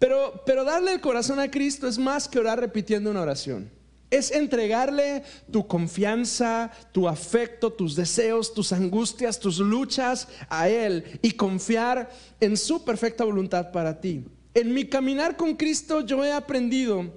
Pero, 0.00 0.42
pero 0.44 0.64
darle 0.64 0.92
el 0.92 1.00
corazón 1.00 1.38
a 1.38 1.50
Cristo 1.50 1.86
es 1.86 1.98
más 1.98 2.28
que 2.28 2.40
orar 2.40 2.58
repitiendo 2.58 3.10
una 3.10 3.22
oración. 3.22 3.77
Es 4.10 4.30
entregarle 4.30 5.22
tu 5.50 5.66
confianza, 5.66 6.70
tu 6.92 7.08
afecto, 7.08 7.72
tus 7.72 7.94
deseos, 7.94 8.54
tus 8.54 8.72
angustias, 8.72 9.38
tus 9.38 9.58
luchas 9.58 10.28
a 10.48 10.68
Él 10.68 11.18
y 11.22 11.32
confiar 11.32 12.10
en 12.40 12.56
su 12.56 12.84
perfecta 12.84 13.24
voluntad 13.24 13.70
para 13.70 14.00
ti 14.00 14.24
en 14.60 14.74
mi 14.74 14.86
caminar 14.86 15.36
con 15.36 15.54
Cristo 15.54 16.00
yo 16.00 16.24
he 16.24 16.32
aprendido 16.32 17.12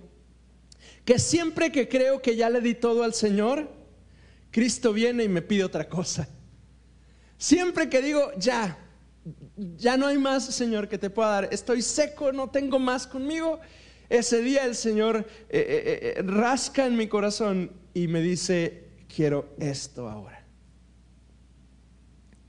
que 1.06 1.18
siempre 1.18 1.72
que 1.72 1.88
creo 1.88 2.22
que 2.22 2.36
ya 2.36 2.50
le 2.50 2.62
di 2.62 2.76
todo 2.76 3.04
al 3.04 3.14
Señor, 3.14 3.70
Cristo 4.52 4.94
viene 4.94 5.24
y 5.24 5.30
me 5.30 5.42
pide 5.42 5.64
otra 5.64 5.90
cosa. 5.90 6.30
Siempre 7.38 7.90
que 7.90 8.02
digo, 8.02 8.32
ya, 8.38 8.78
ya 9.56 9.98
no 9.98 10.06
hay 10.06 10.20
más, 10.20 10.46
Señor, 10.46 10.88
que 10.88 11.00
te 11.00 11.10
pueda 11.10 11.30
dar, 11.30 11.50
estoy 11.52 11.82
seco, 11.82 12.32
no 12.32 12.52
tengo 12.52 12.78
más 12.78 13.08
conmigo, 13.08 13.60
ese 14.12 14.42
día 14.42 14.66
el 14.66 14.76
Señor 14.76 15.18
eh, 15.18 15.26
eh, 15.50 16.14
eh, 16.18 16.22
rasca 16.24 16.86
en 16.86 16.98
mi 16.98 17.08
corazón 17.08 17.72
y 17.94 18.10
me 18.10 18.22
dice, 18.22 18.90
quiero 19.08 19.56
esto 19.58 20.10
ahora. 20.10 20.46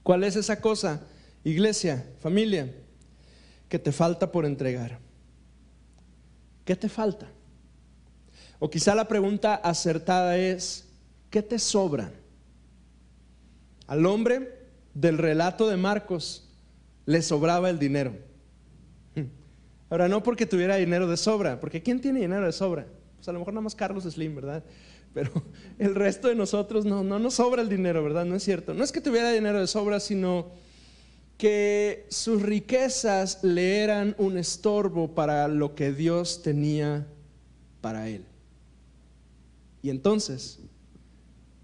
¿Cuál 0.02 0.24
es 0.24 0.34
esa 0.34 0.60
cosa? 0.60 1.06
Iglesia, 1.44 2.04
familia 2.18 2.74
que 3.68 3.78
te 3.78 3.92
falta 3.92 4.32
por 4.32 4.44
entregar? 4.44 4.98
¿Qué 6.64 6.74
te 6.74 6.88
falta? 6.88 7.28
O 8.58 8.68
quizá 8.68 8.96
la 8.96 9.06
pregunta 9.06 9.54
acertada 9.54 10.36
es, 10.36 10.88
¿qué 11.30 11.42
te 11.42 11.60
sobra? 11.60 12.12
Al 13.86 14.04
hombre 14.04 14.66
del 14.94 15.16
relato 15.16 15.68
de 15.68 15.76
Marcos 15.76 16.50
le 17.06 17.22
sobraba 17.22 17.70
el 17.70 17.78
dinero. 17.78 18.31
Ahora, 19.92 20.08
no 20.08 20.22
porque 20.22 20.46
tuviera 20.46 20.76
dinero 20.76 21.06
de 21.06 21.18
sobra, 21.18 21.60
porque 21.60 21.82
¿quién 21.82 22.00
tiene 22.00 22.20
dinero 22.20 22.46
de 22.46 22.52
sobra? 22.52 22.86
Pues 23.16 23.28
a 23.28 23.32
lo 23.32 23.40
mejor 23.40 23.52
nada 23.52 23.64
más 23.64 23.74
Carlos 23.74 24.04
Slim, 24.04 24.34
¿verdad? 24.34 24.64
Pero 25.12 25.30
el 25.78 25.94
resto 25.94 26.28
de 26.28 26.34
nosotros 26.34 26.86
no, 26.86 27.04
no 27.04 27.18
nos 27.18 27.34
sobra 27.34 27.60
el 27.60 27.68
dinero, 27.68 28.02
¿verdad? 28.02 28.24
No 28.24 28.34
es 28.34 28.42
cierto. 28.42 28.72
No 28.72 28.84
es 28.84 28.90
que 28.90 29.02
tuviera 29.02 29.30
dinero 29.30 29.60
de 29.60 29.66
sobra, 29.66 30.00
sino 30.00 30.48
que 31.36 32.06
sus 32.08 32.40
riquezas 32.40 33.44
le 33.44 33.80
eran 33.80 34.14
un 34.16 34.38
estorbo 34.38 35.14
para 35.14 35.46
lo 35.46 35.74
que 35.74 35.92
Dios 35.92 36.40
tenía 36.40 37.06
para 37.82 38.08
él. 38.08 38.24
Y 39.82 39.90
entonces, 39.90 40.60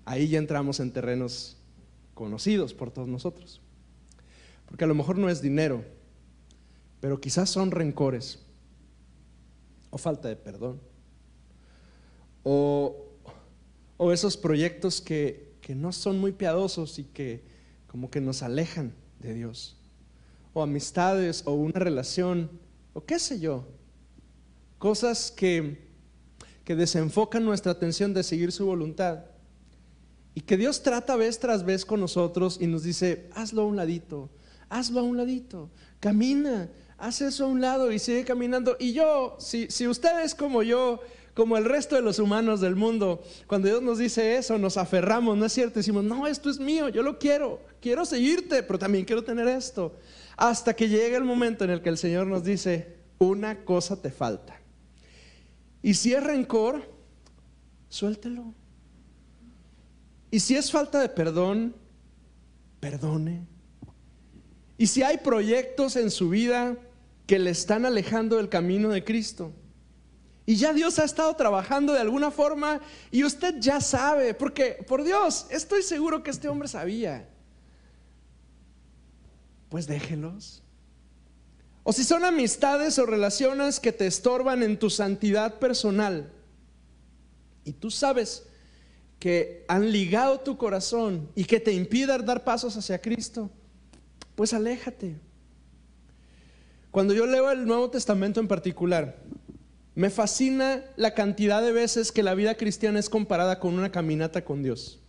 ahí 0.05 0.29
ya 0.29 0.39
entramos 0.39 0.81
en 0.81 0.93
terrenos 0.93 1.57
conocidos 2.13 2.75
por 2.75 2.91
todos 2.91 3.09
nosotros. 3.09 3.63
Porque 4.67 4.85
a 4.85 4.87
lo 4.87 4.95
mejor 4.95 5.17
no 5.17 5.31
es 5.31 5.41
dinero, 5.41 5.83
pero 7.01 7.21
quizás 7.21 7.51
son 7.51 7.71
rencores, 7.71 8.41
o 9.91 9.99
falta 9.99 10.29
de 10.29 10.37
perdón, 10.37 10.81
o, 12.45 13.05
esos 14.13 14.37
proyectos 14.37 15.01
que, 15.01 15.55
que 15.61 15.75
no 15.75 15.93
son 15.93 16.19
muy 16.19 16.33
piadosos 16.33 16.99
y 16.99 17.05
que 17.05 17.43
como 17.87 18.11
que 18.11 18.21
nos 18.21 18.43
alejan 18.43 18.95
de 19.19 19.35
Dios, 19.35 19.77
o 20.55 20.63
amistades, 20.63 21.43
o 21.47 21.53
una 21.53 21.79
relación, 21.79 22.51
o 22.95 23.05
qué 23.05 23.19
sé 23.19 23.41
yo, 23.41 23.65
cosas 24.79 25.31
que, 25.31 25.89
que 26.65 26.77
desenfocan 26.77 27.45
nuestra 27.45 27.73
atención 27.73 28.15
de 28.15 28.23
seguir 28.23 28.53
su 28.53 28.67
voluntad. 28.67 29.25
Y 30.35 30.43
que 30.43 30.57
Dios 30.57 30.83
trata 30.83 31.17
vez 31.17 31.41
tras 31.41 31.65
vez 31.65 31.85
con 31.85 32.01
nosotros 32.01 32.59
y 32.61 32.67
nos 32.67 32.85
dice, 32.85 33.29
hazlo 33.35 33.63
a 33.63 33.67
un 33.67 33.77
ladito, 33.77 34.31
hazlo 34.69 35.01
a 35.01 35.03
un 35.03 35.17
ladito, 35.17 35.71
camina, 35.99 36.71
haz 36.99 37.21
eso 37.23 37.45
a 37.45 37.49
un 37.49 37.61
lado 37.61 37.93
y 37.93 37.99
sigue 37.99 38.25
caminando. 38.25 38.77
Y 38.79 38.93
yo, 38.93 39.37
si, 39.39 39.71
si 39.71 39.87
ustedes 39.87 40.35
como 40.35 40.63
yo, 40.63 41.01
como 41.33 41.57
el 41.57 41.65
resto 41.65 41.95
de 41.95 42.03
los 42.03 42.19
humanos 42.19 42.61
del 42.61 42.75
mundo, 42.75 43.23
cuando 43.47 43.69
Dios 43.69 43.81
nos 43.81 43.99
dice 43.99 44.37
eso, 44.37 44.59
nos 44.59 44.77
aferramos, 44.77 45.39
¿no 45.39 45.47
es 45.47 45.53
cierto? 45.53 45.79
Decimos, 45.79 46.05
no, 46.05 46.27
esto 46.27 46.51
es 46.51 46.59
mío, 46.59 46.89
yo 46.89 47.03
lo 47.03 47.19
quiero, 47.19 47.63
quiero 47.81 48.05
seguirte, 48.05 48.63
pero 48.65 48.79
también 48.79 49.05
quiero 49.05 49.23
tener 49.23 49.47
esto. 49.47 49.97
Hasta 50.37 50.75
que 50.75 50.89
llega 50.89 51.17
el 51.17 51.25
momento 51.25 51.65
en 51.65 51.71
el 51.71 51.81
que 51.81 51.89
el 51.89 51.99
Señor 51.99 52.27
nos 52.27 52.43
dice, 52.43 52.97
una 53.19 53.65
cosa 53.65 54.01
te 54.03 54.11
falta. 54.11 54.61
Y 55.83 55.95
si 55.95 56.13
es 56.13 56.23
rencor, 56.23 56.83
suéltelo. 57.89 58.53
Y 60.31 60.41
si 60.41 60.57
es 60.57 60.71
falta 60.71 61.01
de 61.01 61.09
perdón, 61.09 61.75
perdone. 62.81 63.47
Y 64.77 64.87
si 64.87 65.03
hay 65.03 65.19
proyectos 65.19 65.97
en 65.97 66.11
su 66.11 66.29
vida 66.29 66.77
que 67.29 67.39
le 67.39 67.51
están 67.51 67.87
alejando 67.87 68.39
del 68.39 68.49
camino 68.49 68.89
de 68.89 69.05
Cristo, 69.05 69.53
y 70.49 70.57
ya 70.57 70.73
Dios 70.73 70.99
ha 70.99 71.05
estado 71.05 71.37
trabajando 71.37 71.93
de 71.93 72.01
alguna 72.01 72.31
forma 72.31 72.81
y 73.11 73.23
usted 73.23 73.57
ya 73.61 73.83
sabe, 73.83 74.33
porque 74.33 74.83
por 74.89 75.05
Dios, 75.05 75.47
estoy 75.51 75.83
seguro 75.83 76.23
que 76.23 76.31
este 76.31 76.49
hombre 76.49 76.69
sabía. 76.69 77.29
Pues 79.69 79.87
déjelos. 79.87 80.63
O 81.83 81.93
si 81.93 82.03
son 82.03 82.25
amistades 82.25 82.99
o 82.99 83.05
relaciones 83.05 83.79
que 83.79 83.93
te 83.93 84.07
estorban 84.07 84.63
en 84.63 84.79
tu 84.79 84.89
santidad 84.89 85.59
personal 85.59 86.33
y 87.63 87.73
tú 87.73 87.91
sabes 87.91 88.47
que 89.19 89.67
han 89.69 89.93
ligado 89.93 90.41
tu 90.41 90.57
corazón 90.57 91.29
y 91.35 91.45
que 91.45 91.61
te 91.61 91.75
impidan 91.75 92.25
dar 92.25 92.43
pasos 92.43 92.75
hacia 92.75 93.03
Cristo, 93.03 93.51
pues 94.35 94.55
aléjate. 94.55 95.28
Cuando 96.91 97.15
yo 97.15 97.27
leo 97.27 97.51
el 97.51 97.67
Nuevo 97.67 97.91
Testamento 97.91 98.41
en 98.41 98.49
particular, 98.49 99.17
me 99.95 100.11
fascina 100.11 100.85
la 100.97 101.13
cantidad 101.13 101.61
de 101.61 101.73
veces 101.73 102.13
que 102.13 102.23
la 102.23 102.35
vida 102.35 102.57
cristiana 102.57 102.99
es 102.99 103.11
comparada 103.11 103.59
con 103.59 103.75
una 103.75 103.91
caminata 103.91 104.45
con 104.45 104.63
Dios. 104.63 105.01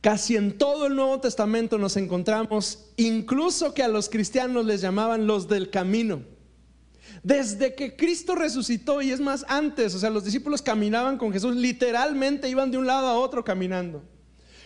Casi 0.00 0.36
en 0.36 0.56
todo 0.56 0.86
el 0.86 0.96
Nuevo 0.96 1.20
Testamento 1.20 1.76
nos 1.76 1.96
encontramos, 1.96 2.86
incluso 2.96 3.74
que 3.74 3.82
a 3.82 3.88
los 3.88 4.08
cristianos 4.08 4.64
les 4.64 4.80
llamaban 4.80 5.26
los 5.26 5.48
del 5.48 5.68
camino. 5.68 6.22
Desde 7.22 7.74
que 7.74 7.96
Cristo 7.96 8.34
resucitó, 8.34 9.02
y 9.02 9.10
es 9.10 9.20
más 9.20 9.44
antes, 9.48 9.94
o 9.94 9.98
sea, 9.98 10.08
los 10.08 10.24
discípulos 10.24 10.62
caminaban 10.62 11.18
con 11.18 11.32
Jesús, 11.32 11.54
literalmente 11.54 12.48
iban 12.48 12.70
de 12.70 12.78
un 12.78 12.86
lado 12.86 13.08
a 13.08 13.18
otro 13.18 13.44
caminando. 13.44 14.02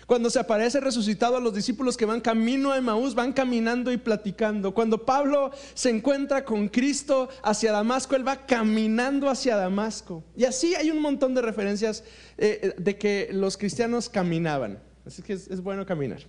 Cuando 0.07 0.29
se 0.31 0.39
aparece 0.39 0.81
resucitado 0.81 1.37
a 1.37 1.41
los 1.41 1.55
discípulos 1.55 1.97
que 1.97 2.05
van 2.05 2.21
camino 2.21 2.73
a 2.73 2.79
Emaús, 2.79 3.15
van 3.15 3.33
caminando 3.33 3.91
y 3.93 3.97
platicando. 3.97 4.75
Cuando 4.75 5.05
Pablo 5.05 5.51
se 5.75 5.91
encuentra 5.91 6.45
con 6.45 6.69
Cristo 6.69 7.29
hacia 7.43 7.73
Damasco, 7.73 8.17
él 8.17 8.27
va 8.27 8.45
caminando 8.47 9.29
hacia 9.31 9.57
Damasco. 9.57 10.23
Y 10.37 10.45
así 10.45 10.75
hay 10.75 10.91
un 10.91 11.01
montón 11.01 11.35
de 11.35 11.43
referencias 11.43 12.05
eh, 12.37 12.75
de 12.77 12.99
que 12.99 13.31
los 13.33 13.57
cristianos 13.57 14.09
caminaban. 14.09 14.79
Así 15.07 15.23
que 15.23 15.35
es, 15.35 15.49
es 15.49 15.61
bueno 15.61 15.87
caminar. 15.87 16.21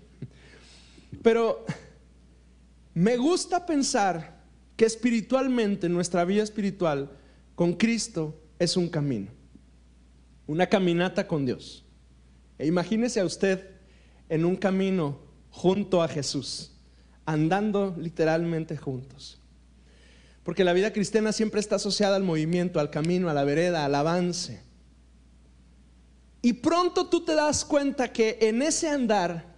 Pero 1.21 1.65
me 2.93 3.17
gusta 3.17 3.65
pensar 3.65 4.43
que 4.75 4.85
espiritualmente 4.85 5.89
nuestra 5.89 6.25
vida 6.25 6.43
espiritual 6.43 7.09
con 7.55 7.73
Cristo 7.73 8.41
es 8.59 8.77
un 8.77 8.89
camino. 8.89 9.31
una 10.47 10.67
caminata 10.67 11.27
con 11.27 11.45
Dios. 11.45 11.84
E 12.57 12.65
imagínese 12.65 13.19
a 13.19 13.25
usted 13.25 13.69
en 14.29 14.45
un 14.45 14.55
camino 14.55 15.19
junto 15.49 16.01
a 16.01 16.07
Jesús, 16.07 16.71
andando 17.25 17.95
literalmente 17.97 18.77
juntos. 18.77 19.41
Porque 20.43 20.63
la 20.63 20.73
vida 20.73 20.93
cristiana 20.93 21.31
siempre 21.31 21.59
está 21.59 21.77
asociada 21.77 22.15
al 22.15 22.23
movimiento, 22.23 22.79
al 22.79 22.91
camino, 22.91 23.29
a 23.29 23.33
la 23.33 23.43
vereda, 23.43 23.83
al 23.83 23.95
avance. 23.95 24.61
Y 26.41 26.53
pronto 26.53 27.07
tú 27.07 27.25
te 27.25 27.33
das 27.33 27.65
cuenta 27.65 28.13
que 28.13 28.37
en 28.41 28.61
ese 28.61 28.87
andar 28.87 29.55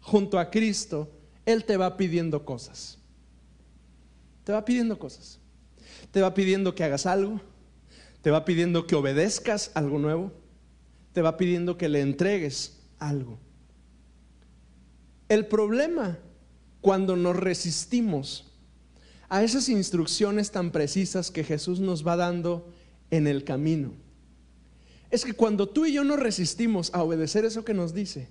junto 0.00 0.38
a 0.38 0.50
Cristo, 0.50 1.10
Él 1.46 1.64
te 1.64 1.76
va 1.76 1.96
pidiendo 1.96 2.44
cosas. 2.44 2.98
Te 4.44 4.52
va 4.52 4.64
pidiendo 4.64 4.98
cosas. 4.98 5.38
Te 6.10 6.20
va 6.20 6.34
pidiendo 6.34 6.74
que 6.74 6.84
hagas 6.84 7.06
algo. 7.06 7.40
Te 8.20 8.30
va 8.30 8.44
pidiendo 8.44 8.86
que 8.86 8.96
obedezcas 8.96 9.70
algo 9.74 9.98
nuevo. 9.98 10.32
Te 11.12 11.22
va 11.22 11.36
pidiendo 11.36 11.76
que 11.76 11.88
le 11.88 12.00
entregues 12.00 12.80
algo. 12.98 13.38
El 15.28 15.46
problema 15.46 16.18
cuando 16.80 17.16
nos 17.16 17.36
resistimos 17.36 18.52
a 19.28 19.42
esas 19.44 19.68
instrucciones 19.68 20.50
tan 20.50 20.72
precisas 20.72 21.30
que 21.30 21.44
Jesús 21.44 21.80
nos 21.80 22.06
va 22.06 22.16
dando 22.16 22.72
en 23.10 23.26
el 23.26 23.44
camino. 23.44 23.92
Es 25.10 25.24
que 25.24 25.32
cuando 25.32 25.68
tú 25.68 25.86
y 25.86 25.92
yo 25.92 26.04
nos 26.04 26.18
resistimos 26.18 26.92
a 26.94 27.02
obedecer 27.02 27.44
eso 27.44 27.64
que 27.64 27.74
nos 27.74 27.94
dice, 27.94 28.28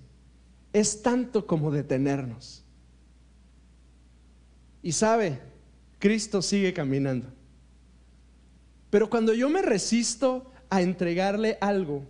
es 0.73 1.01
tanto 1.01 1.45
como 1.45 1.71
detenernos. 1.71 2.63
Y 4.81 4.93
sabe, 4.93 5.39
Cristo 5.99 6.41
sigue 6.41 6.73
caminando. 6.73 7.27
Pero 8.89 9.09
cuando 9.09 9.33
yo 9.33 9.49
me 9.49 9.61
resisto 9.61 10.51
a 10.69 10.81
entregarle 10.81 11.57
algo, 11.61 12.05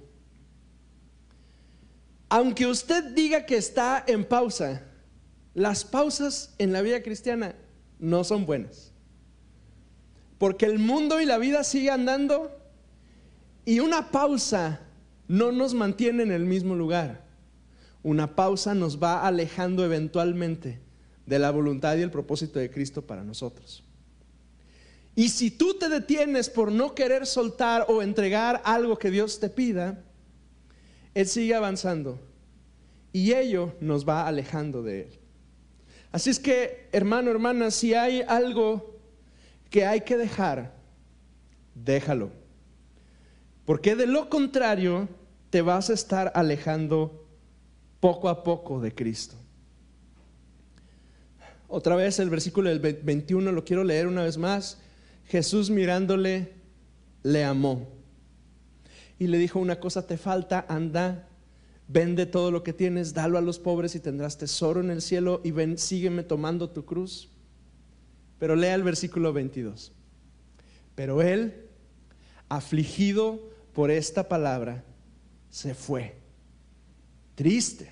aunque 2.29 2.67
usted 2.67 3.03
diga 3.15 3.45
que 3.45 3.57
está 3.57 4.03
en 4.07 4.23
pausa, 4.23 4.83
las 5.55 5.83
pausas 5.83 6.53
en 6.59 6.71
la 6.71 6.81
vida 6.81 7.01
cristiana 7.01 7.55
no 7.97 8.23
son 8.23 8.45
buenas. 8.45 8.93
Porque 10.37 10.65
el 10.65 10.79
mundo 10.79 11.19
y 11.19 11.25
la 11.25 11.37
vida 11.37 11.63
sigue 11.63 11.89
andando 11.89 12.55
y 13.65 13.79
una 13.79 14.11
pausa 14.11 14.81
no 15.27 15.51
nos 15.51 15.73
mantiene 15.73 16.23
en 16.23 16.31
el 16.31 16.45
mismo 16.45 16.75
lugar. 16.75 17.25
Una 18.03 18.35
pausa 18.35 18.73
nos 18.73 19.01
va 19.01 19.27
alejando 19.27 19.83
eventualmente 19.83 20.79
de 21.25 21.39
la 21.39 21.51
voluntad 21.51 21.97
y 21.97 22.01
el 22.01 22.11
propósito 22.11 22.59
de 22.59 22.71
Cristo 22.71 23.05
para 23.05 23.23
nosotros. 23.23 23.83
Y 25.15 25.29
si 25.29 25.51
tú 25.51 25.73
te 25.73 25.89
detienes 25.89 26.49
por 26.49 26.71
no 26.71 26.95
querer 26.95 27.25
soltar 27.25 27.85
o 27.89 28.01
entregar 28.01 28.61
algo 28.63 28.97
que 28.97 29.11
Dios 29.11 29.39
te 29.39 29.49
pida, 29.49 30.05
Él 31.19 31.27
sigue 31.27 31.53
avanzando 31.53 32.17
y 33.11 33.33
ello 33.33 33.73
nos 33.81 34.07
va 34.07 34.25
alejando 34.25 34.83
de 34.83 35.01
Él. 35.01 35.19
Así 36.13 36.29
es 36.29 36.39
que, 36.39 36.87
hermano, 36.93 37.29
hermana, 37.29 37.71
si 37.71 37.93
hay 37.93 38.21
algo 38.21 38.97
que 39.69 39.85
hay 39.85 39.99
que 39.99 40.15
dejar, 40.15 40.77
déjalo. 41.75 42.31
Porque 43.65 43.97
de 43.97 44.07
lo 44.07 44.29
contrario 44.29 45.09
te 45.49 45.61
vas 45.61 45.89
a 45.89 45.93
estar 45.93 46.31
alejando 46.35 47.27
poco 47.99 48.29
a 48.29 48.41
poco 48.41 48.79
de 48.79 48.95
Cristo. 48.95 49.35
Otra 51.67 51.97
vez 51.97 52.17
el 52.19 52.29
versículo 52.29 52.69
del 52.69 52.79
21 52.79 53.51
lo 53.51 53.65
quiero 53.65 53.83
leer 53.83 54.07
una 54.07 54.23
vez 54.23 54.37
más. 54.37 54.77
Jesús 55.27 55.69
mirándole 55.69 56.53
le 57.23 57.43
amó 57.43 57.98
y 59.19 59.27
le 59.27 59.37
dijo 59.37 59.59
una 59.59 59.79
cosa 59.79 60.07
te 60.07 60.17
falta, 60.17 60.65
anda 60.67 61.29
Vende 61.91 62.27
todo 62.27 62.51
lo 62.51 62.61
que 62.61 62.71
tienes, 62.71 63.15
dalo 63.15 63.39
a 63.39 63.41
los 63.41 63.57
pobres 63.57 63.95
y 63.95 63.99
tendrás 63.99 64.37
tesoro 64.37 64.79
en 64.79 64.91
el 64.91 65.01
cielo 65.01 65.41
y 65.43 65.49
ven, 65.49 65.79
sígueme 65.79 66.21
tomando 66.21 66.69
tu 66.69 66.85
cruz. 66.85 67.29
Pero 68.37 68.55
lea 68.55 68.75
el 68.75 68.83
versículo 68.83 69.33
22. 69.33 69.91
Pero 70.93 71.23
él, 71.23 71.67
afligido 72.47 73.49
por 73.73 73.89
esta 73.89 74.29
palabra, 74.29 74.83
se 75.49 75.73
fue, 75.73 76.15
triste, 77.33 77.91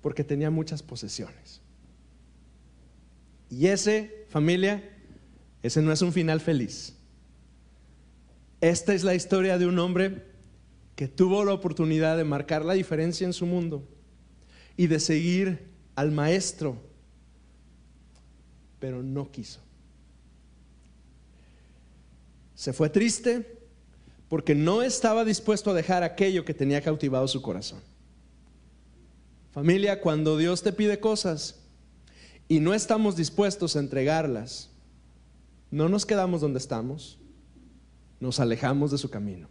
porque 0.00 0.24
tenía 0.24 0.50
muchas 0.50 0.82
posesiones. 0.82 1.60
Y 3.48 3.68
ese, 3.68 4.26
familia, 4.28 4.82
ese 5.62 5.82
no 5.82 5.92
es 5.92 6.02
un 6.02 6.12
final 6.12 6.40
feliz. 6.40 6.96
Esta 8.60 8.92
es 8.94 9.04
la 9.04 9.14
historia 9.14 9.58
de 9.58 9.66
un 9.66 9.78
hombre 9.78 10.24
que 10.96 11.06
tuvo 11.06 11.44
la 11.44 11.52
oportunidad 11.52 12.16
de 12.16 12.24
marcar 12.24 12.64
la 12.64 12.74
diferencia 12.74 13.24
en 13.24 13.32
su 13.32 13.46
mundo 13.46 13.86
y 14.76 14.88
de 14.88 14.98
seguir 14.98 15.70
al 15.94 16.10
maestro, 16.10 16.76
pero 18.80 19.02
no 19.02 19.30
quiso. 19.30 19.60
Se 22.54 22.72
fue 22.72 22.90
triste 22.90 23.58
porque 24.28 24.54
no 24.56 24.82
estaba 24.82 25.24
dispuesto 25.24 25.70
a 25.70 25.74
dejar 25.74 26.02
aquello 26.02 26.44
que 26.44 26.54
tenía 26.54 26.82
cautivado 26.82 27.28
su 27.28 27.40
corazón. 27.40 27.80
Familia, 29.52 30.00
cuando 30.00 30.36
Dios 30.36 30.62
te 30.62 30.72
pide 30.72 31.00
cosas 31.00 31.60
y 32.48 32.60
no 32.60 32.74
estamos 32.74 33.16
dispuestos 33.16 33.76
a 33.76 33.80
entregarlas, 33.80 34.70
no 35.70 35.88
nos 35.88 36.04
quedamos 36.04 36.40
donde 36.40 36.58
estamos, 36.58 37.17
nos 38.20 38.40
alejamos 38.40 38.90
de 38.90 38.98
su 38.98 39.10
camino. 39.10 39.48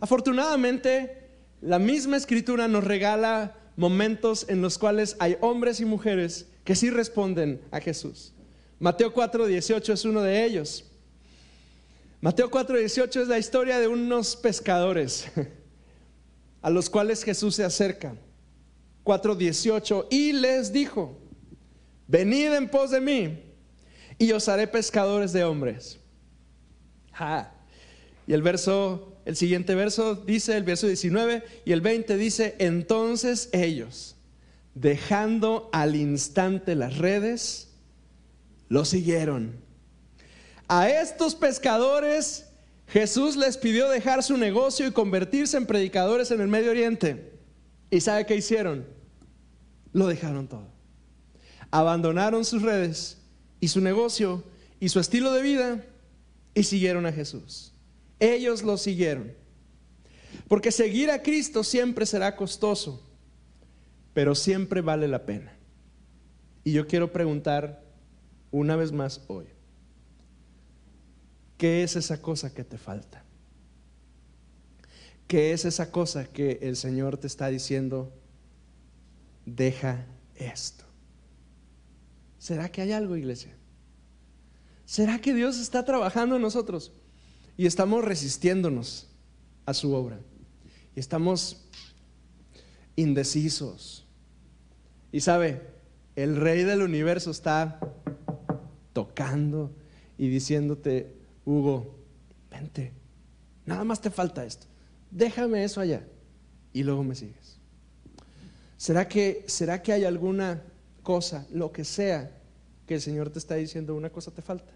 Afortunadamente, 0.00 1.30
la 1.60 1.78
misma 1.78 2.16
escritura 2.16 2.68
nos 2.68 2.84
regala 2.84 3.56
momentos 3.76 4.46
en 4.48 4.60
los 4.60 4.78
cuales 4.78 5.16
hay 5.18 5.36
hombres 5.40 5.80
y 5.80 5.84
mujeres 5.84 6.46
que 6.64 6.74
sí 6.74 6.90
responden 6.90 7.60
a 7.70 7.80
Jesús. 7.80 8.32
Mateo 8.78 9.12
4:18 9.12 9.92
es 9.92 10.04
uno 10.04 10.22
de 10.22 10.44
ellos. 10.44 10.84
Mateo 12.20 12.50
4:18 12.50 13.22
es 13.22 13.28
la 13.28 13.38
historia 13.38 13.78
de 13.78 13.88
unos 13.88 14.36
pescadores 14.36 15.26
a 16.62 16.70
los 16.70 16.90
cuales 16.90 17.22
Jesús 17.22 17.54
se 17.54 17.64
acerca. 17.64 18.14
4:18 19.04 20.06
y 20.10 20.32
les 20.32 20.72
dijo, 20.72 21.18
venid 22.06 22.52
en 22.52 22.68
pos 22.68 22.90
de 22.90 23.00
mí 23.00 23.42
y 24.18 24.32
os 24.32 24.48
haré 24.48 24.66
pescadores 24.66 25.32
de 25.32 25.44
hombres. 25.44 25.98
Y 28.26 28.32
el 28.32 28.42
verso 28.42 29.14
el 29.24 29.36
siguiente 29.36 29.74
verso 29.74 30.14
dice, 30.14 30.56
el 30.56 30.64
verso 30.64 30.86
19 30.86 31.42
y 31.64 31.72
el 31.72 31.80
20 31.80 32.16
dice, 32.16 32.56
entonces 32.58 33.48
ellos, 33.52 34.16
dejando 34.74 35.70
al 35.72 35.96
instante 35.96 36.74
las 36.74 36.98
redes, 36.98 37.68
lo 38.68 38.84
siguieron. 38.84 39.56
A 40.68 40.90
estos 40.90 41.34
pescadores 41.34 42.46
Jesús 42.88 43.36
les 43.36 43.56
pidió 43.56 43.88
dejar 43.88 44.22
su 44.22 44.36
negocio 44.36 44.86
y 44.86 44.92
convertirse 44.92 45.56
en 45.56 45.66
predicadores 45.66 46.30
en 46.30 46.42
el 46.42 46.48
Medio 46.48 46.70
Oriente. 46.70 47.32
¿Y 47.90 48.00
sabe 48.00 48.26
qué 48.26 48.36
hicieron? 48.36 48.86
Lo 49.92 50.06
dejaron 50.06 50.48
todo. 50.48 50.68
Abandonaron 51.70 52.44
sus 52.44 52.62
redes 52.62 53.18
y 53.58 53.68
su 53.68 53.80
negocio 53.80 54.44
y 54.80 54.90
su 54.90 55.00
estilo 55.00 55.32
de 55.32 55.42
vida 55.42 55.84
y 56.54 56.62
siguieron 56.62 57.06
a 57.06 57.12
Jesús. 57.12 57.72
Ellos 58.20 58.62
lo 58.62 58.76
siguieron. 58.76 59.32
Porque 60.48 60.70
seguir 60.70 61.10
a 61.10 61.22
Cristo 61.22 61.64
siempre 61.64 62.06
será 62.06 62.36
costoso, 62.36 63.02
pero 64.12 64.34
siempre 64.34 64.80
vale 64.80 65.08
la 65.08 65.26
pena. 65.26 65.56
Y 66.62 66.72
yo 66.72 66.86
quiero 66.86 67.12
preguntar 67.12 67.82
una 68.50 68.76
vez 68.76 68.92
más 68.92 69.22
hoy, 69.28 69.46
¿qué 71.58 71.82
es 71.82 71.96
esa 71.96 72.20
cosa 72.22 72.54
que 72.54 72.64
te 72.64 72.78
falta? 72.78 73.24
¿Qué 75.26 75.52
es 75.52 75.64
esa 75.64 75.90
cosa 75.90 76.26
que 76.26 76.58
el 76.62 76.76
Señor 76.76 77.16
te 77.16 77.26
está 77.26 77.48
diciendo? 77.48 78.12
Deja 79.46 80.06
esto. 80.36 80.84
¿Será 82.38 82.70
que 82.70 82.82
hay 82.82 82.92
algo, 82.92 83.16
iglesia? 83.16 83.56
¿Será 84.86 85.20
que 85.20 85.34
Dios 85.34 85.58
está 85.58 85.84
trabajando 85.84 86.36
en 86.36 86.42
nosotros? 86.42 86.92
y 87.56 87.66
estamos 87.66 88.04
resistiéndonos 88.04 89.06
a 89.66 89.74
su 89.74 89.94
obra. 89.94 90.18
Y 90.94 91.00
estamos 91.00 91.64
indecisos. 92.96 94.06
Y 95.12 95.20
sabe, 95.20 95.62
el 96.16 96.36
rey 96.36 96.64
del 96.64 96.82
universo 96.82 97.30
está 97.30 97.80
tocando 98.92 99.72
y 100.18 100.28
diciéndote, 100.28 101.14
Hugo, 101.44 101.98
vente, 102.50 102.92
nada 103.66 103.84
más 103.84 104.00
te 104.00 104.10
falta 104.10 104.44
esto, 104.44 104.66
déjame 105.10 105.64
eso 105.64 105.80
allá 105.80 106.04
y 106.72 106.82
luego 106.82 107.02
me 107.02 107.14
sigues. 107.14 107.58
¿Será 108.76 109.08
que, 109.08 109.44
¿Será 109.46 109.82
que 109.82 109.92
hay 109.92 110.04
alguna 110.04 110.62
cosa, 111.02 111.46
lo 111.50 111.72
que 111.72 111.84
sea, 111.84 112.30
que 112.86 112.94
el 112.94 113.00
Señor 113.00 113.30
te 113.30 113.38
está 113.38 113.54
diciendo, 113.54 113.94
una 113.94 114.10
cosa 114.10 114.30
te 114.30 114.42
falta? 114.42 114.72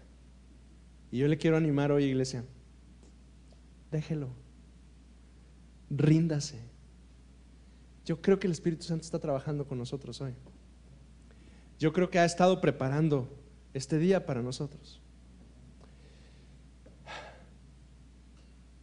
Y 1.11 1.19
yo 1.19 1.27
le 1.27 1.37
quiero 1.37 1.57
animar 1.57 1.91
hoy, 1.91 2.05
iglesia, 2.05 2.43
déjelo. 3.91 4.29
ríndase. 5.89 6.59
Yo 8.05 8.21
creo 8.21 8.39
que 8.39 8.47
el 8.47 8.53
Espíritu 8.53 8.83
Santo 8.83 9.05
está 9.05 9.19
trabajando 9.19 9.67
con 9.67 9.77
nosotros 9.77 10.19
hoy. 10.21 10.33
Yo 11.79 11.93
creo 11.93 12.09
que 12.09 12.19
ha 12.19 12.25
estado 12.25 12.59
preparando 12.61 13.29
este 13.73 13.97
día 13.97 14.25
para 14.25 14.41
nosotros. 14.41 15.01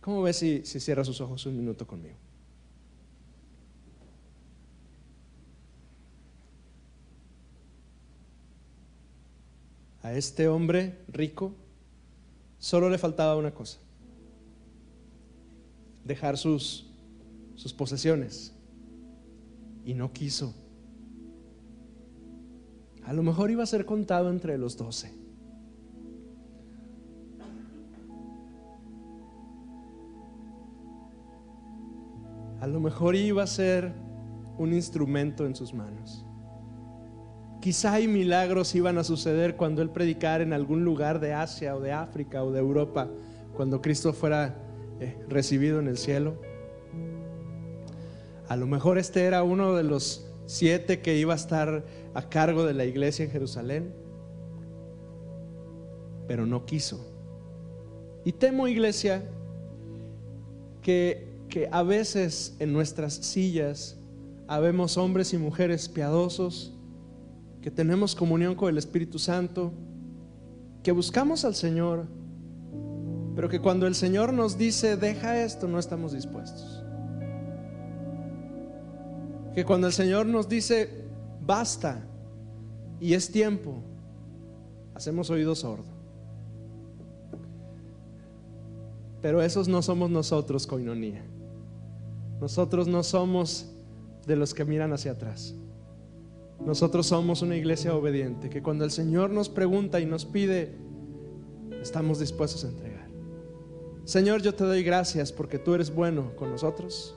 ¿Cómo 0.01 0.23
ves 0.23 0.37
si, 0.37 0.65
si 0.65 0.79
cierra 0.79 1.05
sus 1.05 1.21
ojos 1.21 1.45
un 1.47 1.57
minuto 1.57 1.87
conmigo? 1.87 2.17
A 10.07 10.13
este 10.13 10.47
hombre 10.47 11.05
rico 11.09 11.53
solo 12.59 12.89
le 12.89 12.97
faltaba 12.97 13.37
una 13.37 13.53
cosa, 13.53 13.81
dejar 16.05 16.39
sus, 16.39 16.89
sus 17.57 17.73
posesiones. 17.73 18.55
Y 19.85 19.95
no 19.95 20.13
quiso. 20.13 20.55
A 23.03 23.13
lo 23.13 23.25
mejor 23.25 23.51
iba 23.51 23.65
a 23.65 23.67
ser 23.67 23.85
contado 23.85 24.31
entre 24.31 24.57
los 24.59 24.77
doce. 24.77 25.13
A 32.61 32.69
lo 32.69 32.79
mejor 32.79 33.17
iba 33.17 33.43
a 33.43 33.49
ser 33.49 33.93
un 34.57 34.73
instrumento 34.73 35.47
en 35.47 35.57
sus 35.57 35.75
manos. 35.75 36.26
Quizá 37.67 37.95
hay 37.95 38.07
milagros 38.07 38.77
iban 38.77 38.97
a 38.97 39.03
suceder 39.03 39.57
cuando 39.57 39.83
él 39.83 39.91
predicara 39.91 40.45
en 40.45 40.53
algún 40.53 40.85
lugar 40.85 41.19
de 41.19 41.33
Asia 41.33 41.75
o 41.75 41.81
de 41.81 41.91
África 41.91 42.45
o 42.45 42.53
de 42.53 42.61
Europa, 42.61 43.11
cuando 43.57 43.83
Cristo 43.83 44.13
fuera 44.13 44.55
eh, 45.01 45.19
recibido 45.29 45.81
en 45.81 45.89
el 45.89 45.99
cielo. 45.99 46.41
A 48.47 48.55
lo 48.55 48.69
mejor 48.69 48.99
este 48.99 49.25
era 49.25 49.43
uno 49.43 49.75
de 49.75 49.83
los 49.83 50.29
siete 50.47 51.01
que 51.01 51.19
iba 51.19 51.33
a 51.33 51.37
estar 51.37 51.85
a 52.15 52.29
cargo 52.29 52.65
de 52.65 52.73
la 52.73 52.85
iglesia 52.85 53.25
en 53.25 53.33
Jerusalén, 53.33 53.93
pero 56.29 56.47
no 56.47 56.67
quiso. 56.67 57.05
Y 58.25 58.31
temo, 58.31 58.69
iglesia, 58.69 59.29
que, 60.83 61.33
que 61.49 61.69
a 61.73 61.83
veces 61.83 62.55
en 62.61 62.73
nuestras 62.73 63.15
sillas 63.15 63.99
habemos 64.47 64.97
hombres 64.97 65.33
y 65.33 65.39
mujeres 65.39 65.89
piadosos, 65.89 66.76
que 67.67 67.73
tenemos 67.73 68.15
comunión 68.15 68.55
con 68.55 68.69
el 68.69 68.79
Espíritu 68.79 69.19
Santo, 69.19 69.73
que 70.85 70.93
buscamos 70.93 71.45
al 71.45 71.57
Señor, 71.57 72.07
pero 73.35 73.49
que 73.49 73.59
cuando 73.59 73.89
el 73.89 73.97
Señor 73.97 74.33
nos 74.33 74.57
dice, 74.57 74.97
deja 74.97 75.43
esto, 75.43 75.67
no 75.67 75.81
estamos 75.81 76.13
dispuestos 76.13 76.85
que 79.53 79.65
cuando 79.65 79.89
el 79.89 79.93
Señor 79.93 80.27
nos 80.27 80.49
dice, 80.49 81.09
basta 81.45 82.07
y 83.01 83.15
es 83.15 83.33
tiempo, 83.33 83.83
hacemos 84.95 85.29
oído 85.31 85.57
sordo. 85.57 85.91
Pero 89.21 89.43
esos 89.43 89.67
no 89.67 89.83
somos 89.83 90.09
nosotros, 90.09 90.69
coinonía. 90.69 91.25
Nosotros 92.41 92.87
no 92.87 93.03
somos 93.03 93.73
de 94.25 94.37
los 94.37 94.55
que 94.55 94.65
miran 94.65 94.93
hacia 94.93 95.11
atrás. 95.11 95.57
Nosotros 96.65 97.07
somos 97.07 97.43
una 97.43 97.57
iglesia 97.57 97.95
obediente, 97.95 98.49
que 98.49 98.63
cuando 98.63 98.85
el 98.85 98.91
Señor 98.91 99.31
nos 99.31 99.49
pregunta 99.49 100.01
y 100.01 100.07
nos 100.07 100.25
pide, 100.25 100.75
estamos 101.81 102.19
dispuestos 102.19 102.65
a 102.65 102.69
entregar. 102.69 103.09
Señor, 104.05 104.43
yo 104.43 104.55
te 104.55 104.65
doy 104.65 104.83
gracias 104.83 105.33
porque 105.33 105.59
tú 105.59 105.75
eres 105.75 105.95
bueno 105.95 106.35
con 106.37 106.51
nosotros. 106.51 107.17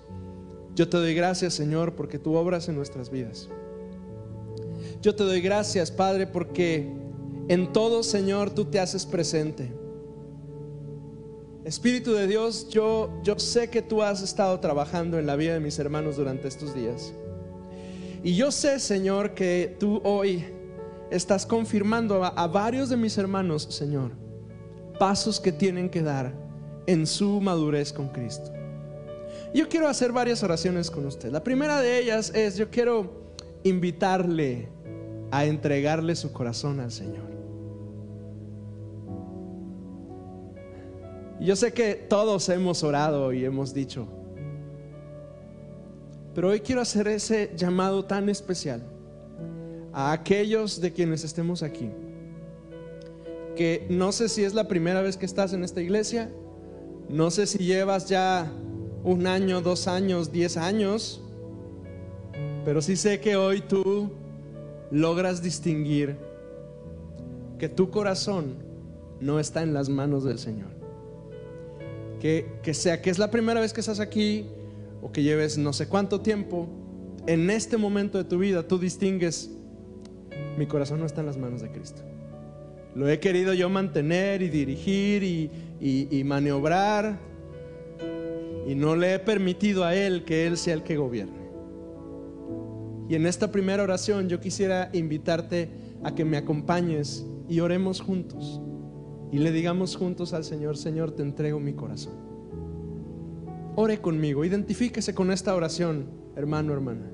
Yo 0.75 0.89
te 0.89 0.97
doy 0.97 1.13
gracias, 1.13 1.53
Señor, 1.53 1.95
porque 1.95 2.19
tú 2.19 2.35
obras 2.35 2.67
en 2.69 2.75
nuestras 2.75 3.09
vidas. 3.09 3.49
Yo 5.01 5.15
te 5.15 5.23
doy 5.23 5.41
gracias, 5.41 5.91
Padre, 5.91 6.27
porque 6.27 6.91
en 7.47 7.71
todo, 7.73 8.03
Señor, 8.03 8.51
tú 8.51 8.65
te 8.65 8.79
haces 8.79 9.05
presente. 9.05 9.71
Espíritu 11.63 12.13
de 12.13 12.27
Dios, 12.27 12.69
yo, 12.69 13.11
yo 13.23 13.37
sé 13.37 13.69
que 13.69 13.81
tú 13.81 14.01
has 14.01 14.21
estado 14.21 14.59
trabajando 14.59 15.19
en 15.19 15.27
la 15.27 15.35
vida 15.35 15.53
de 15.53 15.59
mis 15.59 15.77
hermanos 15.77 16.15
durante 16.17 16.47
estos 16.47 16.73
días. 16.73 17.13
Y 18.23 18.35
yo 18.35 18.51
sé, 18.51 18.79
Señor, 18.79 19.33
que 19.33 19.75
tú 19.79 20.01
hoy 20.03 20.45
estás 21.09 21.45
confirmando 21.45 22.23
a, 22.23 22.47
varios 22.47 22.89
de 22.89 22.97
mis 22.97 23.17
hermanos, 23.17 23.63
Señor, 23.69 24.11
pasos 24.99 25.39
que 25.39 25.51
tienen 25.51 25.89
que 25.89 26.01
dar 26.01 26.33
en 26.85 27.07
su 27.07 27.39
madurez 27.39 27.93
con 27.93 28.09
Cristo. 28.09 28.51
Yo 29.53 29.69
quiero 29.69 29.87
hacer 29.87 30.11
varias 30.11 30.43
oraciones 30.43 30.91
con 30.91 31.05
usted. 31.05 31.31
La 31.31 31.43
primera 31.43 31.81
de 31.81 31.99
ellas 31.99 32.31
es, 32.35 32.57
yo 32.57 32.69
quiero 32.69 33.33
invitarle 33.63 34.69
a 35.31 35.45
entregarle 35.45 36.15
su 36.15 36.33
corazón 36.33 36.79
al 36.79 36.91
Señor. 36.91 37.29
Yo 41.39 41.55
sé 41.55 41.71
que 41.71 41.95
todos 41.95 42.49
hemos 42.49 42.83
orado 42.83 43.31
y 43.31 43.45
hemos 43.45 43.73
dicho, 43.73 44.07
pero 46.39 46.51
hoy 46.51 46.61
quiero 46.61 46.79
hacer 46.79 47.09
ese 47.09 47.51
llamado 47.57 48.05
tan 48.05 48.29
especial 48.29 48.81
a 49.91 50.13
aquellos 50.13 50.79
de 50.79 50.93
quienes 50.93 51.25
estemos 51.25 51.63
aquí, 51.63 51.91
que 53.57 53.85
no 53.89 54.13
sé 54.13 54.29
si 54.29 54.45
es 54.45 54.53
la 54.53 54.65
primera 54.69 55.01
vez 55.01 55.17
que 55.17 55.25
estás 55.25 55.51
en 55.51 55.65
esta 55.65 55.81
iglesia, 55.81 56.31
no 57.09 57.29
sé 57.29 57.45
si 57.45 57.57
llevas 57.57 58.07
ya 58.07 58.49
un 59.03 59.27
año, 59.27 59.59
dos 59.59 59.89
años, 59.89 60.31
diez 60.31 60.55
años, 60.55 61.21
pero 62.63 62.81
sí 62.81 62.95
sé 62.95 63.19
que 63.19 63.35
hoy 63.35 63.59
tú 63.59 64.09
logras 64.91 65.43
distinguir 65.43 66.15
que 67.57 67.67
tu 67.67 67.91
corazón 67.91 68.55
no 69.19 69.41
está 69.41 69.61
en 69.61 69.73
las 69.73 69.89
manos 69.89 70.23
del 70.23 70.39
Señor. 70.39 70.69
Que, 72.21 72.59
que 72.63 72.73
sea 72.73 73.01
que 73.01 73.09
es 73.09 73.19
la 73.19 73.29
primera 73.29 73.59
vez 73.59 73.73
que 73.73 73.81
estás 73.81 73.99
aquí 73.99 74.49
o 75.01 75.11
que 75.11 75.23
lleves 75.23 75.57
no 75.57 75.73
sé 75.73 75.87
cuánto 75.87 76.21
tiempo, 76.21 76.67
en 77.27 77.49
este 77.49 77.77
momento 77.77 78.17
de 78.17 78.23
tu 78.23 78.39
vida 78.39 78.67
tú 78.67 78.79
distingues, 78.79 79.51
mi 80.57 80.65
corazón 80.65 80.99
no 80.99 81.05
está 81.05 81.21
en 81.21 81.27
las 81.27 81.37
manos 81.37 81.61
de 81.61 81.71
Cristo. 81.71 82.01
Lo 82.95 83.07
he 83.07 83.19
querido 83.19 83.53
yo 83.53 83.69
mantener 83.69 84.41
y 84.41 84.49
dirigir 84.49 85.23
y, 85.23 85.49
y 85.79 86.23
maniobrar 86.23 87.19
y 88.67 88.75
no 88.75 88.95
le 88.95 89.15
he 89.15 89.19
permitido 89.19 89.83
a 89.83 89.95
Él 89.95 90.25
que 90.25 90.45
Él 90.45 90.57
sea 90.57 90.75
el 90.75 90.83
que 90.83 90.97
gobierne. 90.97 91.39
Y 93.09 93.15
en 93.15 93.25
esta 93.25 93.51
primera 93.51 93.81
oración 93.81 94.29
yo 94.29 94.39
quisiera 94.39 94.91
invitarte 94.93 95.69
a 96.03 96.13
que 96.13 96.23
me 96.23 96.37
acompañes 96.37 97.25
y 97.47 97.59
oremos 97.59 98.01
juntos. 98.01 98.61
Y 99.31 99.39
le 99.39 99.51
digamos 99.51 99.95
juntos 99.95 100.33
al 100.33 100.43
Señor, 100.43 100.77
Señor, 100.77 101.11
te 101.11 101.23
entrego 101.23 101.59
mi 101.59 101.73
corazón. 101.73 102.28
Ore 103.81 104.01
conmigo, 104.01 104.43
identifíquese 104.43 105.15
con 105.15 105.31
esta 105.31 105.55
oración, 105.55 106.09
hermano, 106.35 106.73
hermana. 106.73 107.09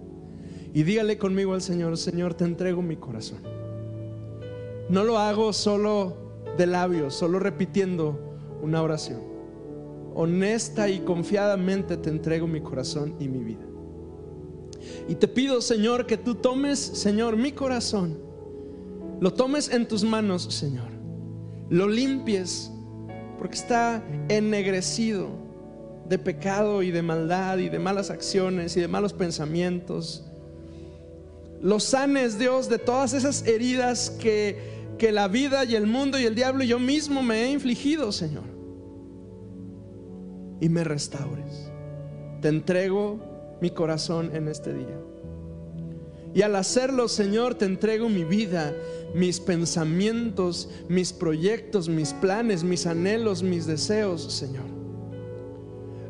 Y 0.74 0.82
dígale 0.82 1.20
conmigo 1.20 1.54
al 1.54 1.62
Señor, 1.62 1.96
Señor, 1.96 2.34
te 2.34 2.44
entrego 2.44 2.82
mi 2.82 2.96
corazón. 2.96 3.38
No 4.90 5.04
lo 5.04 5.20
hago 5.20 5.54
solo 5.54 6.18
de 6.58 6.66
labios, 6.66 7.14
solo 7.14 7.38
repitiendo 7.38 8.20
una 8.64 8.82
oración 8.82 9.22
honesta 10.16 10.90
y 10.90 11.02
confiadamente 11.02 11.98
te 11.98 12.10
entrego 12.10 12.48
mi 12.48 12.62
corazón 12.62 13.14
y 13.20 13.28
mi 13.28 13.44
vida. 13.44 13.68
Y 15.08 15.14
te 15.14 15.28
pido, 15.28 15.62
Señor, 15.62 16.08
que 16.08 16.18
tú 16.18 16.34
tomes, 16.34 16.80
Señor, 16.80 17.38
mi 17.38 17.52
corazón, 17.52 18.18
lo 19.20 19.32
tomes 19.34 19.72
en 19.72 19.88
tus 19.88 20.04
manos, 20.04 20.46
Señor, 20.46 20.88
lo 21.70 21.88
limpies, 21.88 22.72
porque 23.38 23.54
está 23.54 24.04
ennegrecido 24.30 25.45
de 26.08 26.20
pecado 26.20 26.84
y 26.84 26.92
de 26.92 27.02
maldad 27.02 27.58
y 27.58 27.70
de 27.70 27.80
malas 27.80 28.10
acciones 28.10 28.76
y 28.78 28.82
de 28.82 28.88
malos 28.88 29.14
pensamientos. 29.14 30.26
Lo 31.62 31.80
sanes, 31.80 32.38
Dios, 32.38 32.70
de 32.70 32.78
todas 32.78 33.14
esas 33.14 33.48
heridas 33.48 34.10
que, 34.10 34.58
que 34.98 35.12
la 35.12 35.28
vida 35.28 35.66
y 35.66 35.76
el 35.76 35.88
mundo 35.88 36.20
y 36.20 36.26
el 36.26 36.36
diablo 36.36 36.64
y 36.64 36.68
yo 36.68 36.80
mismo 36.80 37.24
me 37.24 37.44
he 37.44 37.52
infligido, 37.52 38.12
Señor 38.12 38.56
y 40.60 40.70
me 40.70 40.84
restaures. 40.84 41.72
Te 42.42 42.50
entrego 42.50 43.58
mi 43.62 43.70
corazón 43.70 44.32
en 44.36 44.48
este 44.48 44.74
día. 44.74 45.00
Y 46.34 46.42
al 46.42 46.56
hacerlo, 46.56 47.08
Señor, 47.08 47.56
te 47.56 47.66
entrego 47.66 48.10
mi 48.10 48.26
vida, 48.26 48.74
mis 49.14 49.40
pensamientos, 49.40 50.70
mis 50.90 51.14
proyectos, 51.14 51.88
mis 51.88 52.14
planes, 52.14 52.64
mis 52.64 52.86
anhelos, 52.86 53.42
mis 53.42 53.66
deseos, 53.66 54.34
Señor. 54.34 54.66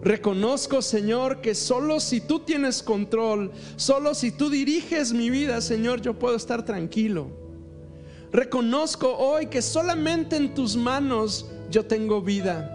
Reconozco, 0.05 0.83
Señor, 0.83 1.41
que 1.41 1.55
solo 1.55 1.99
si 1.99 2.21
tú 2.21 2.41
tienes 2.41 2.83
control, 2.83 3.51
solo 3.75 4.13
si 4.13 4.31
tú 4.31 4.51
diriges 4.51 5.11
mi 5.11 5.31
vida, 5.31 5.59
Señor, 5.61 5.99
yo 5.99 6.13
puedo 6.13 6.35
estar 6.35 6.63
tranquilo. 6.63 7.31
Reconozco 8.31 9.17
hoy 9.17 9.47
que 9.47 9.63
solamente 9.63 10.35
en 10.35 10.53
tus 10.53 10.75
manos 10.75 11.49
yo 11.71 11.85
tengo 11.85 12.21
vida 12.21 12.71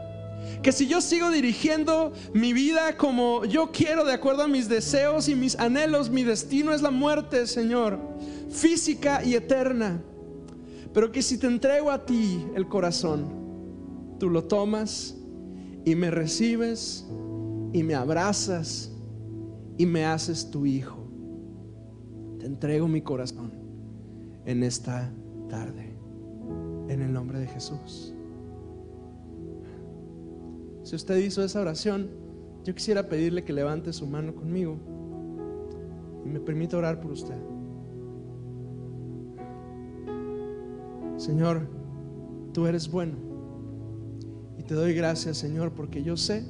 Que 0.62 0.72
si 0.72 0.88
yo 0.88 1.00
sigo 1.00 1.30
dirigiendo 1.30 2.12
mi 2.32 2.52
vida 2.52 2.96
como 2.96 3.44
yo 3.44 3.70
quiero, 3.70 4.04
de 4.04 4.14
acuerdo 4.14 4.42
a 4.42 4.48
mis 4.48 4.68
deseos 4.68 5.28
y 5.28 5.36
mis 5.36 5.56
anhelos, 5.56 6.10
mi 6.10 6.24
destino 6.24 6.74
es 6.74 6.82
la 6.82 6.90
muerte, 6.90 7.46
Señor, 7.46 8.00
física 8.50 9.22
y 9.24 9.36
eterna. 9.36 10.02
Pero 10.92 11.12
que 11.12 11.22
si 11.22 11.38
te 11.38 11.46
entrego 11.46 11.92
a 11.92 12.04
ti 12.04 12.44
el 12.56 12.66
corazón, 12.66 14.16
tú 14.18 14.28
lo 14.28 14.42
tomas 14.42 15.14
y 15.84 15.94
me 15.94 16.10
recibes 16.10 17.06
y 17.72 17.82
me 17.82 17.94
abrazas 17.94 18.92
y 19.78 19.86
me 19.86 20.04
haces 20.04 20.50
tu 20.50 20.66
hijo. 20.66 20.98
Te 22.38 22.46
entrego 22.46 22.88
mi 22.88 23.02
corazón 23.02 23.52
en 24.44 24.62
esta 24.62 25.12
tarde, 25.48 25.96
en 26.88 27.02
el 27.02 27.12
nombre 27.12 27.38
de 27.38 27.46
Jesús. 27.46 28.14
Si 30.82 30.96
usted 30.96 31.18
hizo 31.18 31.44
esa 31.44 31.60
oración, 31.60 32.08
yo 32.64 32.74
quisiera 32.74 33.08
pedirle 33.08 33.44
que 33.44 33.52
levante 33.52 33.92
su 33.92 34.06
mano 34.06 34.34
conmigo 34.34 34.76
y 36.24 36.28
me 36.28 36.40
permita 36.40 36.76
orar 36.76 37.00
por 37.00 37.12
usted. 37.12 37.36
Señor, 41.16 41.68
tú 42.52 42.66
eres 42.66 42.90
bueno. 42.90 43.16
Y 44.58 44.62
te 44.62 44.74
doy 44.74 44.94
gracias, 44.94 45.36
Señor, 45.36 45.72
porque 45.72 46.02
yo 46.02 46.16
sé 46.16 46.44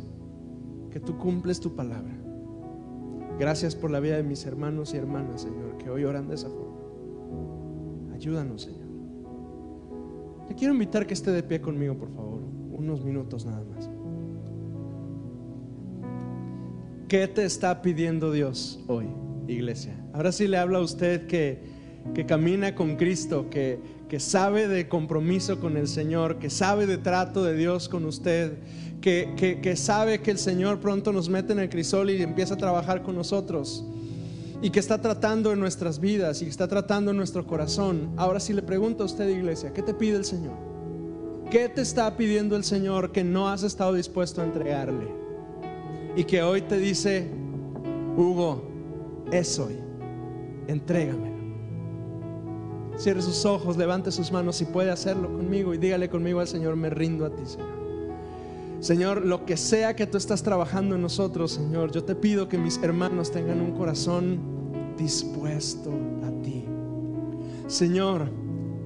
que 0.91 1.01
tú 1.01 1.17
cumples 1.17 1.61
tu 1.61 1.75
palabra. 1.75 2.13
Gracias 3.39 3.75
por 3.75 3.91
la 3.91 4.01
vida 4.01 4.17
de 4.17 4.23
mis 4.23 4.45
hermanos 4.45 4.93
y 4.93 4.97
hermanas, 4.97 5.43
Señor, 5.43 5.79
que 5.79 5.89
hoy 5.89 6.05
oran 6.05 6.29
de 6.29 6.35
esa 6.35 6.49
forma. 6.49 8.15
Ayúdanos, 8.15 8.63
Señor. 8.63 8.89
Te 10.49 10.55
quiero 10.55 10.75
invitar 10.75 11.07
que 11.07 11.15
esté 11.15 11.31
de 11.31 11.43
pie 11.43 11.61
conmigo, 11.61 11.97
por 11.97 12.11
favor, 12.11 12.43
unos 12.73 13.05
minutos 13.05 13.47
nada 13.47 13.65
más. 13.65 13.89
¿Qué 17.09 17.27
te 17.29 17.45
está 17.45 17.83
pidiendo 17.83 18.31
Dios 18.31 18.85
hoy, 18.87 19.07
iglesia? 19.49 19.95
Ahora 20.13 20.33
sí 20.33 20.47
le 20.47 20.59
habla 20.59 20.79
a 20.79 20.83
usted 20.83 21.27
que, 21.27 21.63
que 22.15 22.27
camina 22.27 22.75
con 22.75 22.97
Cristo, 22.97 23.49
que, 23.49 23.81
que 24.11 24.21
sabe 24.21 24.69
de 24.69 24.89
compromiso 24.89 25.59
con 25.61 25.79
el 25.79 25.89
Señor, 25.89 26.39
que 26.39 26.51
sabe 26.51 26.87
de 26.87 26.99
trato 26.99 27.43
de 27.45 27.55
Dios 27.55 27.89
con 27.89 28.05
usted, 28.05 28.59
que, 29.01 29.59
que, 29.63 29.77
sabe 29.77 30.21
que 30.21 30.33
el 30.33 30.39
Señor 30.39 30.81
pronto 30.81 31.13
nos 31.13 31.31
mete 31.31 31.53
en 31.55 31.61
el 31.61 31.71
crisol 31.71 32.11
y 32.11 32.21
empieza 32.21 32.55
a 32.55 32.57
trabajar 32.59 33.03
con 33.03 33.15
nosotros 33.15 33.85
y 34.61 34.71
que 34.71 34.81
está 34.81 35.01
tratando 35.01 35.53
en 35.53 35.61
nuestras 35.61 36.01
vidas 36.01 36.43
y 36.43 36.45
que 36.45 36.51
está 36.51 36.69
tratando 36.69 37.13
en 37.13 37.17
nuestro 37.17 37.47
corazón. 37.47 38.11
Ahora 38.17 38.41
sí 38.41 38.53
le 38.53 38.63
pregunto 38.63 39.05
a 39.05 39.07
usted, 39.07 39.29
iglesia, 39.29 39.73
¿qué 39.73 39.81
te 39.81 39.95
pide 39.95 40.17
el 40.17 40.25
Señor? 40.27 40.59
¿Qué 41.51 41.69
te 41.69 41.81
está 41.81 42.17
pidiendo 42.17 42.57
el 42.57 42.65
Señor 42.65 43.13
que 43.13 43.25
no 43.25 43.49
has 43.49 43.63
estado 43.63 43.95
dispuesto 43.95 44.43
a 44.43 44.45
entregarle? 44.45 45.21
y 46.17 46.25
que 46.25 46.43
hoy 46.43 46.63
te 46.63 46.79
dice, 46.79 47.29
Hugo, 48.17 48.65
es 49.31 49.59
hoy, 49.59 49.77
entrégamelo. 50.67 51.30
Cierre 53.01 53.23
sus 53.23 53.47
ojos, 53.47 53.79
levante 53.79 54.13
sus 54.13 54.31
manos 54.31 54.57
si 54.57 54.67
puede 54.67 54.91
hacerlo 54.91 55.33
conmigo 55.33 55.73
y 55.73 55.79
dígale 55.79 56.11
conmigo 56.11 56.41
al 56.41 56.47
Señor, 56.47 56.77
me 56.77 56.91
rindo 56.91 57.25
a 57.25 57.31
ti, 57.31 57.47
Señor. 57.47 57.71
Señor, 58.81 59.25
lo 59.25 59.47
que 59.47 59.57
sea 59.57 59.97
que 59.97 60.07
tú 60.07 60.19
estás 60.19 60.43
trabajando 60.43 60.97
en 60.97 61.01
nosotros, 61.01 61.53
Señor, 61.53 61.93
yo 61.93 62.05
te 62.05 62.15
pido 62.15 62.47
que 62.47 62.59
mis 62.59 62.77
hermanos 62.83 63.31
tengan 63.31 63.63
un 63.63 63.73
corazón 63.73 64.39
dispuesto 64.99 65.91
a 66.23 66.43
ti. 66.43 66.67
Señor, 67.69 68.29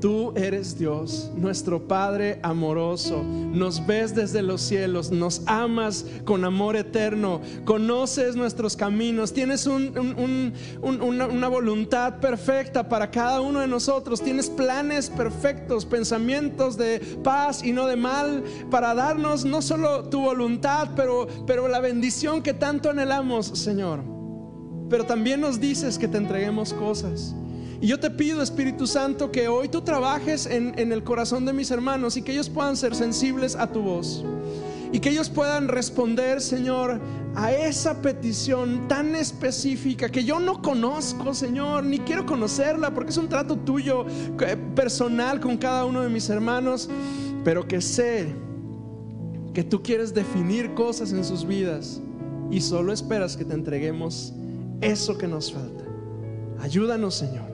Tú 0.04 0.34
eres 0.36 0.78
Dios, 0.78 1.30
nuestro 1.34 1.88
Padre 1.88 2.38
amoroso. 2.42 3.22
Nos 3.24 3.86
ves 3.86 4.14
desde 4.14 4.42
los 4.42 4.60
cielos, 4.60 5.10
nos 5.10 5.40
amas 5.46 6.04
con 6.26 6.44
amor 6.44 6.76
eterno, 6.76 7.40
conoces 7.64 8.36
nuestros 8.36 8.76
caminos, 8.76 9.32
tienes 9.32 9.66
una, 9.66 11.48
voluntad 11.48 12.20
perfecta 12.20 12.86
para 12.86 13.10
cada 13.10 13.40
uno 13.40 13.60
de 13.60 13.66
nosotros, 13.66 14.20
tienes 14.20 14.50
planes 14.50 15.08
perfectos, 15.08 15.86
pensamientos 15.86 16.76
de 16.76 17.00
paz 17.24 17.64
y 17.64 17.72
no 17.72 17.86
de 17.86 17.96
mal, 17.96 18.44
para 18.70 18.94
darnos 18.94 19.46
no 19.46 19.62
solo 19.62 20.10
tu 20.10 20.20
voluntad, 20.20 20.90
pero, 20.94 21.26
pero 21.46 21.66
la 21.66 21.80
bendición 21.80 22.42
que 22.42 22.52
tanto 22.52 22.90
anhelamos, 22.90 23.46
Señor. 23.46 24.00
Pero 24.90 25.06
también 25.06 25.40
nos 25.40 25.58
dices 25.58 25.96
que 25.96 26.08
te 26.08 26.18
entreguemos 26.18 26.74
cosas. 26.74 27.34
Y 27.84 27.88
yo 27.88 28.00
te 28.00 28.08
pido, 28.10 28.40
Espíritu 28.40 28.86
Santo, 28.86 29.30
que 29.30 29.46
hoy 29.46 29.68
tú 29.68 29.82
trabajes 29.82 30.46
en, 30.46 30.72
en, 30.78 30.90
el 30.90 31.04
corazón 31.04 31.44
de 31.44 31.52
mis 31.52 31.70
hermanos 31.70 32.16
y 32.16 32.22
que 32.22 32.32
ellos 32.32 32.48
puedan 32.48 32.78
ser 32.78 32.94
sensibles 32.94 33.56
a 33.56 33.70
tu 33.70 33.82
voz. 33.82 34.24
Y 34.90 35.00
que 35.00 35.10
ellos 35.10 35.28
puedan 35.28 35.68
responder, 35.68 36.40
Señor, 36.40 36.98
a 37.34 37.52
esa 37.52 38.00
petición 38.00 38.88
tan 38.88 39.14
específica 39.14 40.08
que 40.08 40.24
yo 40.24 40.40
no 40.40 40.62
conozco, 40.62 41.34
Señor, 41.34 41.84
ni 41.84 41.98
quiero 41.98 42.24
conocerla 42.24 42.94
porque 42.94 43.10
es 43.10 43.18
un 43.18 43.28
trato 43.28 43.58
tuyo 43.58 44.06
eh, 44.40 44.56
personal 44.74 45.38
con 45.38 45.58
cada 45.58 45.84
uno 45.84 46.00
de 46.00 46.08
mis 46.08 46.30
hermanos, 46.30 46.88
pero 47.44 47.68
que 47.68 47.82
sé 47.82 48.34
que 49.52 49.62
tú 49.62 49.82
quieres 49.82 50.14
definir 50.14 50.72
cosas 50.72 51.12
en 51.12 51.22
sus 51.22 51.46
vidas 51.46 52.00
y 52.50 52.62
solo 52.62 52.94
esperas 52.94 53.36
que 53.36 53.44
te 53.44 53.52
entreguemos 53.52 54.32
eso 54.80 55.18
que 55.18 55.28
nos 55.28 55.52
falta. 55.52 55.84
Ayúdanos, 56.62 57.16
Señor 57.16 57.53